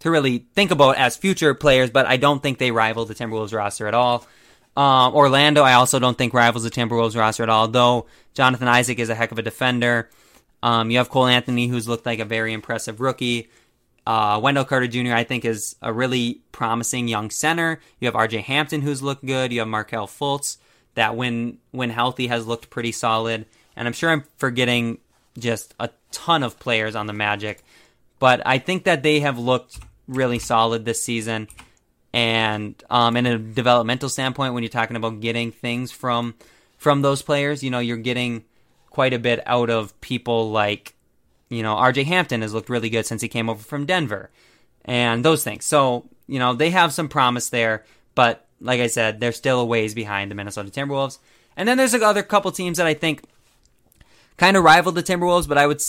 to 0.00 0.10
really 0.10 0.46
think 0.54 0.70
about 0.70 0.96
as 0.96 1.16
future 1.16 1.54
players, 1.54 1.88
but 1.88 2.04
I 2.04 2.18
don't 2.18 2.42
think 2.42 2.58
they 2.58 2.70
rival 2.70 3.06
the 3.06 3.14
Timberwolves 3.14 3.54
roster 3.54 3.86
at 3.86 3.94
all. 3.94 4.26
Um, 4.76 5.14
Orlando, 5.14 5.62
I 5.62 5.74
also 5.74 5.98
don't 5.98 6.18
think 6.18 6.34
rivals 6.34 6.64
the 6.64 6.70
Timberwolves 6.70 7.16
roster 7.16 7.42
at 7.42 7.48
all, 7.48 7.68
though 7.68 8.06
Jonathan 8.34 8.68
Isaac 8.68 8.98
is 8.98 9.08
a 9.08 9.14
heck 9.14 9.32
of 9.32 9.38
a 9.38 9.42
defender. 9.42 10.10
Um, 10.62 10.90
you 10.90 10.98
have 10.98 11.08
Cole 11.08 11.26
Anthony, 11.26 11.68
who's 11.68 11.88
looked 11.88 12.04
like 12.04 12.18
a 12.18 12.24
very 12.24 12.52
impressive 12.52 13.00
rookie. 13.00 13.48
Uh, 14.06 14.40
Wendell 14.42 14.64
Carter 14.64 14.88
Jr., 14.88 15.14
I 15.14 15.24
think, 15.24 15.44
is 15.44 15.76
a 15.80 15.92
really 15.92 16.40
promising 16.52 17.08
young 17.08 17.30
center. 17.30 17.80
You 18.00 18.06
have 18.06 18.14
RJ 18.14 18.42
Hampton, 18.42 18.82
who's 18.82 19.02
looked 19.02 19.24
good. 19.24 19.52
You 19.52 19.60
have 19.60 19.68
Markelle 19.68 20.06
Fultz, 20.06 20.58
that 20.96 21.16
when 21.16 21.58
when 21.70 21.90
healthy 21.90 22.26
has 22.26 22.46
looked 22.46 22.68
pretty 22.68 22.92
solid. 22.92 23.46
And 23.76 23.88
I'm 23.88 23.94
sure 23.94 24.10
I'm 24.10 24.24
forgetting 24.36 24.98
just 25.38 25.74
a 25.80 25.90
ton 26.10 26.42
of 26.42 26.58
players 26.58 26.94
on 26.94 27.06
the 27.06 27.12
Magic, 27.12 27.64
but 28.24 28.40
I 28.46 28.56
think 28.56 28.84
that 28.84 29.02
they 29.02 29.20
have 29.20 29.38
looked 29.38 29.78
really 30.08 30.38
solid 30.38 30.86
this 30.86 31.04
season. 31.04 31.46
And 32.14 32.74
um, 32.88 33.18
in 33.18 33.26
a 33.26 33.36
developmental 33.36 34.08
standpoint, 34.08 34.54
when 34.54 34.62
you're 34.62 34.70
talking 34.70 34.96
about 34.96 35.20
getting 35.20 35.52
things 35.52 35.92
from 35.92 36.34
from 36.78 37.02
those 37.02 37.20
players, 37.20 37.62
you 37.62 37.70
know, 37.70 37.80
you're 37.80 37.98
getting 37.98 38.44
quite 38.88 39.12
a 39.12 39.18
bit 39.18 39.42
out 39.44 39.68
of 39.68 40.00
people 40.00 40.50
like, 40.50 40.94
you 41.50 41.62
know, 41.62 41.74
RJ 41.74 42.06
Hampton 42.06 42.40
has 42.40 42.54
looked 42.54 42.70
really 42.70 42.88
good 42.88 43.04
since 43.04 43.20
he 43.20 43.28
came 43.28 43.50
over 43.50 43.62
from 43.62 43.84
Denver 43.84 44.30
and 44.86 45.22
those 45.22 45.44
things. 45.44 45.66
So, 45.66 46.08
you 46.26 46.38
know, 46.38 46.54
they 46.54 46.70
have 46.70 46.94
some 46.94 47.10
promise 47.10 47.50
there, 47.50 47.84
but 48.14 48.46
like 48.58 48.80
I 48.80 48.86
said, 48.86 49.20
they're 49.20 49.32
still 49.32 49.60
a 49.60 49.66
ways 49.66 49.92
behind 49.92 50.30
the 50.30 50.34
Minnesota 50.34 50.70
Timberwolves. 50.70 51.18
And 51.58 51.68
then 51.68 51.76
there's 51.76 51.92
other 51.92 52.22
couple 52.22 52.52
teams 52.52 52.78
that 52.78 52.86
I 52.86 52.94
think 52.94 53.22
kind 54.38 54.56
of 54.56 54.64
rival 54.64 54.92
the 54.92 55.02
Timberwolves, 55.02 55.46
but 55.46 55.58
I 55.58 55.66
would 55.66 55.82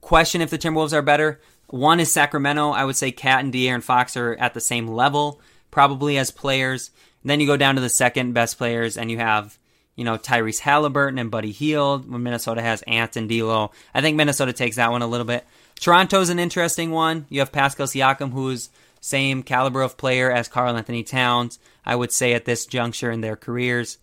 question 0.00 0.40
if 0.40 0.50
the 0.50 0.58
Timberwolves 0.58 0.92
are 0.92 1.02
better. 1.02 1.40
One 1.68 2.00
is 2.00 2.12
Sacramento. 2.12 2.70
I 2.70 2.84
would 2.84 2.96
say 2.96 3.12
Cat 3.12 3.44
and 3.44 3.52
De'Aaron 3.52 3.82
Fox 3.82 4.16
are 4.16 4.34
at 4.34 4.54
the 4.54 4.60
same 4.60 4.88
level, 4.88 5.40
probably 5.70 6.16
as 6.18 6.30
players. 6.30 6.90
And 7.22 7.30
then 7.30 7.40
you 7.40 7.46
go 7.46 7.56
down 7.56 7.74
to 7.74 7.80
the 7.80 7.90
second 7.90 8.32
best 8.32 8.56
players, 8.58 8.96
and 8.96 9.10
you 9.10 9.18
have 9.18 9.58
you 9.98 10.04
know, 10.04 10.16
Tyrese 10.16 10.60
Halliburton 10.60 11.18
and 11.18 11.28
Buddy 11.28 11.50
Hield 11.50 12.08
when 12.08 12.22
Minnesota 12.22 12.62
has 12.62 12.82
Ant 12.82 13.16
and 13.16 13.28
D'Lo. 13.28 13.72
I 13.92 14.00
think 14.00 14.16
Minnesota 14.16 14.52
takes 14.52 14.76
that 14.76 14.92
one 14.92 15.02
a 15.02 15.08
little 15.08 15.26
bit. 15.26 15.44
Toronto's 15.80 16.30
an 16.30 16.38
interesting 16.38 16.92
one. 16.92 17.26
You 17.28 17.40
have 17.40 17.50
Pascal 17.50 17.88
Siakam, 17.88 18.30
who's 18.30 18.70
same 19.00 19.42
caliber 19.42 19.82
of 19.82 19.96
player 19.96 20.30
as 20.30 20.46
Karl-Anthony 20.46 21.02
Towns. 21.02 21.58
I 21.84 21.96
would 21.96 22.12
say 22.12 22.34
at 22.34 22.44
this 22.44 22.64
juncture 22.64 23.10
in 23.10 23.22
their 23.22 23.34
careers. 23.34 23.98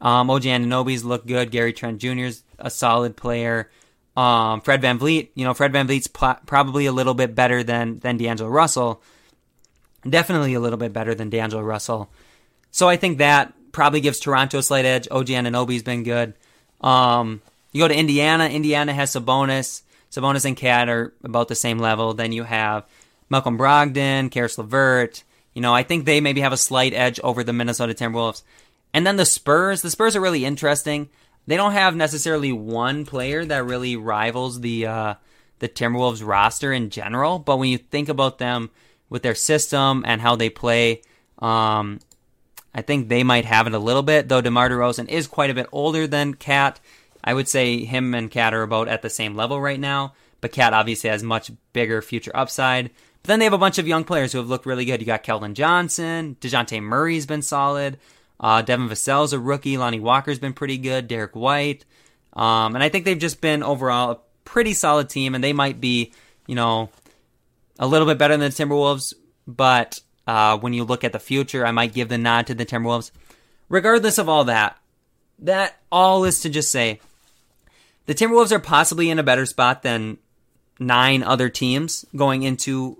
Um, 0.00 0.30
OG 0.30 0.42
Anunoby's 0.42 1.02
look 1.02 1.26
good. 1.26 1.50
Gary 1.50 1.72
Trent 1.72 1.98
Jr. 1.98 2.26
is 2.26 2.44
a 2.60 2.70
solid 2.70 3.16
player. 3.16 3.68
Um, 4.18 4.62
Fred 4.62 4.82
VanVleet, 4.82 5.28
you 5.36 5.44
know, 5.44 5.54
Fred 5.54 5.72
VanVleet's 5.72 6.08
pl- 6.08 6.40
probably 6.44 6.86
a 6.86 6.92
little 6.92 7.14
bit 7.14 7.36
better 7.36 7.62
than 7.62 8.00
than 8.00 8.16
D'Angelo 8.16 8.50
Russell. 8.50 9.00
Definitely 10.08 10.54
a 10.54 10.60
little 10.60 10.76
bit 10.76 10.92
better 10.92 11.14
than 11.14 11.30
D'Angelo 11.30 11.62
Russell. 11.62 12.10
So 12.72 12.88
I 12.88 12.96
think 12.96 13.18
that 13.18 13.52
probably 13.70 14.00
gives 14.00 14.18
Toronto 14.18 14.58
a 14.58 14.62
slight 14.62 14.84
edge. 14.84 15.06
OG 15.08 15.28
Anunoby's 15.28 15.84
been 15.84 16.02
good. 16.02 16.34
Um, 16.80 17.42
you 17.70 17.80
go 17.80 17.86
to 17.86 17.96
Indiana. 17.96 18.48
Indiana 18.48 18.92
has 18.92 19.12
Sabonis. 19.12 19.82
Sabonis 20.10 20.44
and 20.44 20.56
Cat 20.56 20.88
are 20.88 21.12
about 21.22 21.46
the 21.46 21.54
same 21.54 21.78
level. 21.78 22.12
Then 22.12 22.32
you 22.32 22.42
have 22.42 22.86
Malcolm 23.30 23.56
Brogdon, 23.56 24.32
Caris 24.32 24.58
LeVert. 24.58 25.22
You 25.54 25.62
know, 25.62 25.72
I 25.72 25.84
think 25.84 26.06
they 26.06 26.20
maybe 26.20 26.40
have 26.40 26.52
a 26.52 26.56
slight 26.56 26.92
edge 26.92 27.20
over 27.20 27.44
the 27.44 27.52
Minnesota 27.52 27.94
Timberwolves. 27.94 28.42
And 28.92 29.06
then 29.06 29.16
the 29.16 29.24
Spurs. 29.24 29.82
The 29.82 29.90
Spurs 29.90 30.16
are 30.16 30.20
really 30.20 30.44
interesting. 30.44 31.08
They 31.48 31.56
don't 31.56 31.72
have 31.72 31.96
necessarily 31.96 32.52
one 32.52 33.06
player 33.06 33.42
that 33.42 33.64
really 33.64 33.96
rivals 33.96 34.60
the 34.60 34.84
uh, 34.84 35.14
the 35.60 35.68
Timberwolves 35.68 36.24
roster 36.24 36.74
in 36.74 36.90
general. 36.90 37.38
But 37.38 37.56
when 37.56 37.70
you 37.70 37.78
think 37.78 38.10
about 38.10 38.36
them 38.36 38.68
with 39.08 39.22
their 39.22 39.34
system 39.34 40.04
and 40.06 40.20
how 40.20 40.36
they 40.36 40.50
play, 40.50 41.00
um, 41.38 42.00
I 42.74 42.82
think 42.82 43.08
they 43.08 43.22
might 43.22 43.46
have 43.46 43.66
it 43.66 43.72
a 43.72 43.78
little 43.78 44.02
bit, 44.02 44.28
though 44.28 44.42
DeMar 44.42 44.68
DeRozan 44.68 45.08
is 45.08 45.26
quite 45.26 45.48
a 45.48 45.54
bit 45.54 45.68
older 45.72 46.06
than 46.06 46.34
Cat. 46.34 46.80
I 47.24 47.32
would 47.32 47.48
say 47.48 47.82
him 47.82 48.14
and 48.14 48.30
Cat 48.30 48.52
are 48.52 48.62
about 48.62 48.88
at 48.88 49.00
the 49.00 49.08
same 49.08 49.34
level 49.34 49.58
right 49.58 49.80
now, 49.80 50.12
but 50.42 50.52
Cat 50.52 50.74
obviously 50.74 51.08
has 51.08 51.22
much 51.22 51.50
bigger 51.72 52.02
future 52.02 52.32
upside. 52.34 52.90
But 53.22 53.28
then 53.28 53.38
they 53.38 53.46
have 53.46 53.54
a 53.54 53.58
bunch 53.58 53.78
of 53.78 53.88
young 53.88 54.04
players 54.04 54.32
who 54.32 54.38
have 54.38 54.50
looked 54.50 54.66
really 54.66 54.84
good. 54.84 55.00
You 55.00 55.06
got 55.06 55.24
Keldon 55.24 55.54
Johnson, 55.54 56.36
DeJounte 56.42 56.82
Murray's 56.82 57.24
been 57.24 57.40
solid, 57.40 57.98
uh, 58.40 58.62
Devin 58.62 58.88
Vassell's 58.88 59.32
a 59.32 59.38
rookie, 59.38 59.78
Lonnie 59.78 60.00
Walker's 60.00 60.38
been 60.38 60.52
pretty 60.52 60.78
good, 60.78 61.08
Derrick 61.08 61.34
White. 61.34 61.84
Um, 62.32 62.74
and 62.74 62.84
I 62.84 62.88
think 62.88 63.04
they've 63.04 63.18
just 63.18 63.40
been 63.40 63.62
overall 63.62 64.10
a 64.10 64.18
pretty 64.44 64.74
solid 64.74 65.08
team, 65.08 65.34
and 65.34 65.42
they 65.42 65.52
might 65.52 65.80
be, 65.80 66.12
you 66.46 66.54
know, 66.54 66.90
a 67.78 67.86
little 67.86 68.06
bit 68.06 68.18
better 68.18 68.36
than 68.36 68.50
the 68.50 68.56
Timberwolves, 68.56 69.14
but 69.46 70.00
uh, 70.26 70.58
when 70.58 70.72
you 70.72 70.84
look 70.84 71.04
at 71.04 71.12
the 71.12 71.18
future, 71.18 71.64
I 71.64 71.70
might 71.70 71.94
give 71.94 72.08
the 72.08 72.18
nod 72.18 72.46
to 72.48 72.54
the 72.54 72.66
Timberwolves. 72.66 73.10
Regardless 73.68 74.18
of 74.18 74.28
all 74.28 74.44
that, 74.44 74.78
that 75.40 75.76
all 75.90 76.24
is 76.24 76.40
to 76.40 76.50
just 76.50 76.70
say 76.70 77.00
the 78.06 78.14
Timberwolves 78.14 78.52
are 78.52 78.58
possibly 78.58 79.10
in 79.10 79.18
a 79.18 79.22
better 79.22 79.46
spot 79.46 79.82
than 79.82 80.18
nine 80.78 81.22
other 81.22 81.48
teams 81.48 82.04
going 82.16 82.42
into 82.42 82.98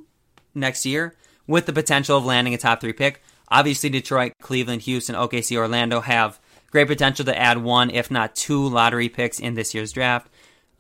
next 0.55 0.85
year 0.85 1.14
with 1.46 1.66
the 1.66 1.72
potential 1.72 2.18
of 2.18 2.24
landing 2.24 2.55
a 2.55 2.59
top 2.59 2.81
three 2.81 2.92
pick. 2.92 3.22
Obviously, 3.51 3.91
Detroit, 3.91 4.33
Cleveland, 4.43 4.83
Houston, 4.83 5.15
OKC, 5.15 5.57
Orlando 5.57 6.01
have 6.01 6.39
great 6.71 6.87
potential 6.87 7.25
to 7.25 7.39
add 7.39 7.59
one, 7.59 7.91
if 7.91 8.11
not 8.11 8.35
two, 8.35 8.69
lottery 8.69 9.09
picks 9.09 9.41
in 9.41 9.55
this 9.55 9.75
year's 9.75 9.93
draft. 9.93 10.29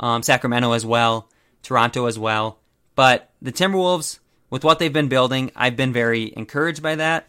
Um, 0.00 0.22
Sacramento 0.22 0.72
as 0.72 0.84
well, 0.84 1.28
Toronto 1.62 2.06
as 2.06 2.18
well. 2.18 2.58
But 2.94 3.30
the 3.40 3.52
Timberwolves, 3.52 4.18
with 4.50 4.64
what 4.64 4.78
they've 4.78 4.92
been 4.92 5.08
building, 5.08 5.50
I've 5.56 5.76
been 5.76 5.92
very 5.92 6.32
encouraged 6.36 6.82
by 6.82 6.96
that. 6.96 7.26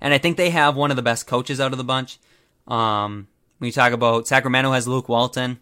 And 0.00 0.12
I 0.12 0.18
think 0.18 0.36
they 0.36 0.50
have 0.50 0.76
one 0.76 0.90
of 0.90 0.96
the 0.96 1.02
best 1.02 1.26
coaches 1.26 1.60
out 1.60 1.72
of 1.72 1.78
the 1.78 1.84
bunch. 1.84 2.18
Um, 2.66 3.28
when 3.58 3.66
you 3.66 3.72
talk 3.72 3.92
about 3.92 4.26
Sacramento 4.26 4.72
has 4.72 4.88
Luke 4.88 5.08
Walton, 5.08 5.58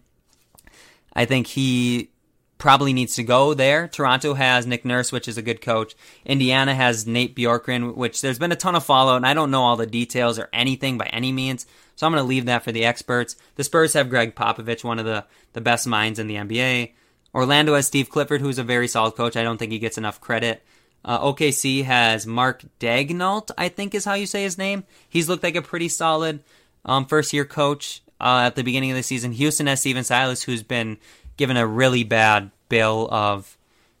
I 1.13 1.25
think 1.25 1.47
he 1.47 2.09
probably 2.57 2.93
needs 2.93 3.15
to 3.15 3.23
go 3.23 3.53
there. 3.53 3.87
Toronto 3.87 4.33
has 4.33 4.65
Nick 4.65 4.85
Nurse, 4.85 5.11
which 5.11 5.27
is 5.27 5.37
a 5.37 5.41
good 5.41 5.61
coach. 5.61 5.95
Indiana 6.25 6.73
has 6.73 7.05
Nate 7.05 7.35
Bjorkgren, 7.35 7.95
which 7.95 8.21
there's 8.21 8.39
been 8.39 8.51
a 8.51 8.57
ton 8.57 8.75
of 8.75 8.85
follow, 8.85 9.15
and 9.15 9.25
I 9.25 9.33
don't 9.33 9.51
know 9.51 9.63
all 9.63 9.75
the 9.75 9.85
details 9.85 10.39
or 10.39 10.49
anything 10.53 10.97
by 10.97 11.07
any 11.07 11.31
means. 11.31 11.65
So 11.95 12.07
I'm 12.07 12.13
going 12.13 12.23
to 12.23 12.27
leave 12.27 12.45
that 12.45 12.63
for 12.63 12.71
the 12.71 12.85
experts. 12.85 13.35
The 13.55 13.63
Spurs 13.63 13.93
have 13.93 14.09
Gregg 14.09 14.35
Popovich, 14.35 14.83
one 14.83 14.99
of 14.99 15.05
the, 15.05 15.25
the 15.53 15.61
best 15.61 15.87
minds 15.87 16.19
in 16.19 16.27
the 16.27 16.35
NBA. 16.35 16.93
Orlando 17.33 17.75
has 17.75 17.87
Steve 17.87 18.09
Clifford, 18.09 18.41
who's 18.41 18.59
a 18.59 18.63
very 18.63 18.87
solid 18.87 19.15
coach. 19.15 19.35
I 19.35 19.43
don't 19.43 19.57
think 19.57 19.71
he 19.71 19.79
gets 19.79 19.97
enough 19.97 20.21
credit. 20.21 20.63
Uh, 21.05 21.19
OKC 21.19 21.83
has 21.83 22.25
Mark 22.25 22.63
Daigneault, 22.79 23.51
I 23.57 23.69
think 23.69 23.93
is 23.93 24.05
how 24.05 24.13
you 24.13 24.25
say 24.25 24.43
his 24.43 24.57
name. 24.57 24.85
He's 25.09 25.27
looked 25.27 25.43
like 25.43 25.55
a 25.55 25.61
pretty 25.61 25.89
solid 25.89 26.41
um, 26.85 27.05
first 27.05 27.33
year 27.33 27.45
coach 27.45 28.01
uh, 28.21 28.43
at 28.45 28.55
the 28.55 28.63
beginning 28.63 28.91
of 28.91 28.97
the 28.97 29.03
season. 29.03 29.33
Houston 29.33 29.67
has 29.67 29.81
Stephen 29.81 30.03
Silas, 30.03 30.43
who's 30.43 30.63
been 30.63 30.97
given 31.37 31.57
a 31.57 31.65
really 31.67 32.03
bad 32.03 32.51
bill 32.69 33.07
of 33.11 33.57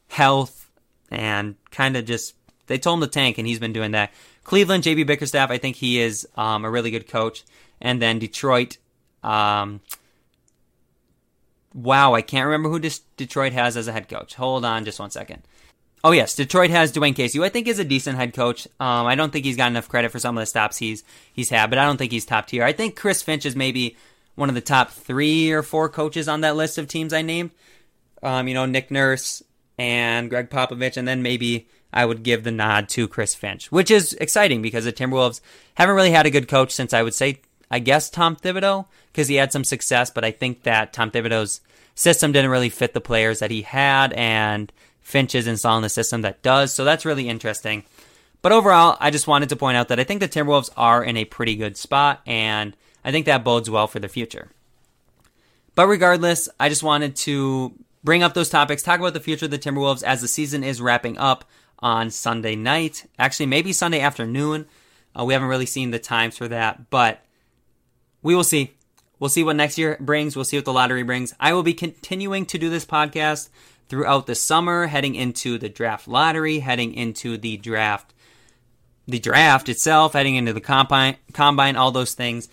health 0.07 0.69
and 1.09 1.55
kind 1.71 1.95
of 1.97 2.05
just 2.05 2.35
they 2.67 2.77
told 2.77 2.99
him 2.99 3.07
to 3.07 3.11
tank, 3.11 3.37
and 3.37 3.47
he's 3.47 3.59
been 3.59 3.73
doing 3.73 3.91
that. 3.91 4.11
Cleveland, 4.43 4.83
JB 4.83 5.05
Bickerstaff, 5.05 5.51
I 5.51 5.57
think 5.57 5.75
he 5.75 5.99
is 5.99 6.27
um, 6.35 6.65
a 6.65 6.69
really 6.69 6.91
good 6.91 7.07
coach, 7.07 7.43
and 7.81 8.01
then 8.01 8.19
Detroit. 8.19 8.77
Um, 9.23 9.81
wow, 11.73 12.13
I 12.13 12.21
can't 12.21 12.45
remember 12.45 12.69
who 12.69 12.79
Detroit 13.17 13.53
has 13.53 13.77
as 13.77 13.87
a 13.87 13.91
head 13.91 14.09
coach. 14.09 14.35
Hold 14.35 14.65
on, 14.65 14.85
just 14.85 14.99
one 14.99 15.11
second. 15.11 15.43
Oh 16.05 16.11
yes, 16.11 16.35
Detroit 16.35 16.69
has 16.69 16.91
Dwane 16.91 17.15
Casey, 17.15 17.37
who 17.37 17.45
I 17.45 17.49
think 17.49 17.67
is 17.67 17.79
a 17.79 17.85
decent 17.85 18.17
head 18.17 18.33
coach. 18.33 18.67
Um, 18.79 19.05
I 19.05 19.15
don't 19.15 19.31
think 19.31 19.45
he's 19.45 19.55
got 19.55 19.71
enough 19.71 19.87
credit 19.87 20.11
for 20.11 20.19
some 20.19 20.37
of 20.37 20.41
the 20.41 20.45
stops 20.45 20.77
he's 20.77 21.03
he's 21.31 21.49
had, 21.49 21.69
but 21.69 21.79
I 21.79 21.85
don't 21.85 21.95
think 21.97 22.11
he's 22.11 22.25
top 22.25 22.47
tier. 22.47 22.63
I 22.63 22.73
think 22.73 22.97
Chris 22.97 23.21
Finch 23.21 23.45
is 23.45 23.55
maybe 23.55 23.95
one 24.35 24.49
of 24.49 24.55
the 24.55 24.61
top 24.61 24.91
three 24.91 25.51
or 25.51 25.63
four 25.63 25.89
coaches 25.89 26.27
on 26.27 26.41
that 26.41 26.55
list 26.55 26.77
of 26.77 26.87
teams 26.87 27.13
I 27.13 27.21
named. 27.21 27.51
Um, 28.21 28.47
you 28.47 28.53
know, 28.53 28.65
Nick 28.65 28.89
Nurse 28.89 29.43
and 29.77 30.29
Gregg 30.29 30.49
Popovich, 30.49 30.97
and 30.97 31.07
then 31.07 31.21
maybe 31.21 31.67
I 31.91 32.05
would 32.05 32.23
give 32.23 32.43
the 32.43 32.51
nod 32.51 32.89
to 32.89 33.07
Chris 33.07 33.35
Finch, 33.35 33.71
which 33.71 33.91
is 33.91 34.13
exciting 34.13 34.61
because 34.61 34.85
the 34.85 34.93
Timberwolves 34.93 35.41
haven't 35.75 35.95
really 35.95 36.11
had 36.11 36.25
a 36.25 36.31
good 36.31 36.47
coach 36.47 36.71
since 36.71 36.93
I 36.93 37.03
would 37.03 37.13
say, 37.13 37.41
I 37.69 37.79
guess, 37.79 38.09
Tom 38.09 38.35
Thibodeau, 38.35 38.85
because 39.11 39.27
he 39.27 39.35
had 39.35 39.51
some 39.51 39.63
success, 39.63 40.09
but 40.09 40.23
I 40.23 40.31
think 40.31 40.63
that 40.63 40.93
Tom 40.93 41.11
Thibodeau's 41.11 41.61
system 41.95 42.31
didn't 42.31 42.51
really 42.51 42.69
fit 42.69 42.93
the 42.93 43.01
players 43.01 43.39
that 43.39 43.51
he 43.51 43.61
had, 43.61 44.13
and 44.13 44.71
Finch 45.01 45.35
is 45.35 45.47
installing 45.47 45.83
the 45.83 45.89
system 45.89 46.21
that 46.21 46.41
does, 46.41 46.73
so 46.73 46.83
that's 46.83 47.05
really 47.05 47.29
interesting. 47.29 47.83
But 48.41 48.51
overall, 48.51 48.97
I 48.99 49.11
just 49.11 49.27
wanted 49.27 49.49
to 49.49 49.55
point 49.55 49.77
out 49.77 49.89
that 49.89 49.99
I 49.99 50.03
think 50.03 50.19
the 50.19 50.27
Timberwolves 50.27 50.71
are 50.75 51.03
in 51.03 51.17
a 51.17 51.25
pretty 51.25 51.55
good 51.55 51.77
spot, 51.77 52.21
and 52.25 52.75
I 53.03 53.11
think 53.11 53.25
that 53.25 53.43
bodes 53.43 53.69
well 53.69 53.87
for 53.87 53.99
the 53.99 54.07
future. 54.07 54.49
But 55.75 55.87
regardless, 55.87 56.49
I 56.59 56.69
just 56.69 56.83
wanted 56.83 57.15
to 57.17 57.73
bring 58.03 58.23
up 58.23 58.33
those 58.33 58.49
topics, 58.49 58.83
talk 58.83 58.99
about 58.99 59.13
the 59.13 59.19
future 59.19 59.45
of 59.45 59.51
the 59.51 59.59
Timberwolves 59.59 60.03
as 60.03 60.21
the 60.21 60.27
season 60.27 60.63
is 60.63 60.81
wrapping 60.81 61.17
up 61.17 61.45
on 61.79 62.09
Sunday 62.09 62.55
night. 62.55 63.05
Actually, 63.17 63.47
maybe 63.47 63.73
Sunday 63.73 63.99
afternoon. 63.99 64.65
Uh, 65.17 65.25
we 65.25 65.33
haven't 65.33 65.49
really 65.49 65.65
seen 65.65 65.91
the 65.91 65.99
times 65.99 66.37
for 66.37 66.47
that, 66.47 66.89
but 66.89 67.23
we 68.21 68.35
will 68.35 68.43
see. 68.43 68.73
We'll 69.19 69.29
see 69.29 69.43
what 69.43 69.55
next 69.55 69.77
year 69.77 69.97
brings. 69.99 70.35
We'll 70.35 70.45
see 70.45 70.57
what 70.57 70.65
the 70.65 70.73
lottery 70.73 71.03
brings. 71.03 71.33
I 71.39 71.53
will 71.53 71.63
be 71.63 71.73
continuing 71.73 72.45
to 72.47 72.57
do 72.57 72.69
this 72.69 72.85
podcast 72.85 73.49
throughout 73.87 74.25
the 74.25 74.35
summer, 74.35 74.87
heading 74.87 75.15
into 75.15 75.57
the 75.57 75.69
draft 75.69 76.07
lottery, 76.07 76.59
heading 76.59 76.93
into 76.93 77.37
the 77.37 77.57
draft, 77.57 78.13
the 79.07 79.19
draft 79.19 79.69
itself, 79.69 80.13
heading 80.13 80.35
into 80.35 80.51
the 80.51 80.61
combine, 80.61 81.17
combine, 81.31 81.75
all 81.75 81.91
those 81.91 82.13
things. 82.13 82.49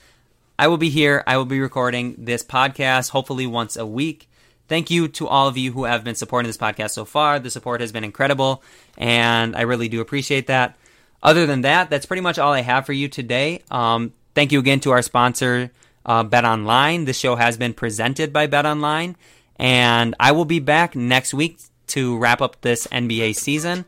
I 0.61 0.67
will 0.67 0.77
be 0.77 0.91
here. 0.91 1.25
I 1.27 1.39
will 1.39 1.47
be 1.47 1.59
recording 1.59 2.17
this 2.19 2.45
podcast 2.45 3.09
hopefully 3.09 3.47
once 3.47 3.79
a 3.79 3.87
week. 3.87 4.29
Thank 4.69 4.91
you 4.91 5.09
to 5.09 5.27
all 5.27 5.49
of 5.49 5.57
you 5.57 5.73
who 5.73 5.85
have 5.85 6.05
been 6.05 6.15
supporting 6.15 6.51
this 6.51 6.59
podcast 6.59 6.91
so 6.91 7.07
far. 7.07 7.39
The 7.39 7.49
support 7.49 7.81
has 7.81 7.93
been 7.93 8.05
incredible, 8.05 8.63
and 8.99 9.57
I 9.57 9.63
really 9.63 9.89
do 9.89 10.03
appreciate 10.03 10.49
that. 10.49 10.77
Other 11.23 11.47
than 11.47 11.63
that, 11.63 11.89
that's 11.89 12.05
pretty 12.05 12.21
much 12.21 12.39
all 12.39 12.53
I 12.53 12.61
have 12.61 12.85
for 12.85 12.93
you 12.93 13.09
today. 13.09 13.63
Um, 13.71 14.13
thank 14.35 14.53
you 14.53 14.59
again 14.59 14.81
to 14.81 14.91
our 14.91 15.01
sponsor, 15.01 15.71
uh, 16.05 16.25
Bet 16.25 16.45
Online. 16.45 17.07
This 17.07 17.17
show 17.17 17.37
has 17.37 17.57
been 17.57 17.73
presented 17.73 18.31
by 18.31 18.47
Bet 18.47 18.67
Online, 18.67 19.17
and 19.57 20.15
I 20.21 20.33
will 20.33 20.45
be 20.45 20.61
back 20.61 20.95
next 20.95 21.33
week 21.33 21.59
to 21.87 22.19
wrap 22.19 22.43
up 22.43 22.61
this 22.61 22.87
NBA 22.89 23.35
season. 23.35 23.87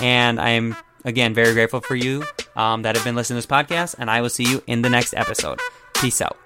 And 0.00 0.40
I'm 0.40 0.74
again 1.04 1.34
very 1.34 1.52
grateful 1.52 1.82
for 1.82 1.96
you 1.96 2.24
um, 2.56 2.80
that 2.80 2.96
have 2.96 3.04
been 3.04 3.14
listening 3.14 3.42
to 3.42 3.46
this 3.46 3.54
podcast, 3.54 3.96
and 3.98 4.10
I 4.10 4.22
will 4.22 4.30
see 4.30 4.44
you 4.44 4.62
in 4.66 4.80
the 4.80 4.88
next 4.88 5.12
episode. 5.12 5.60
Peace 6.00 6.20
out. 6.20 6.36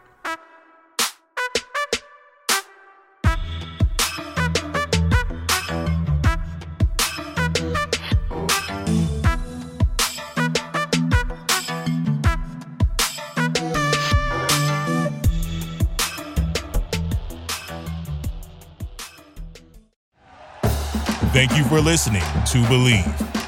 Thank 21.38 21.56
you 21.56 21.62
for 21.64 21.80
listening 21.80 22.22
to 22.22 22.58
Bleav. 22.66 23.47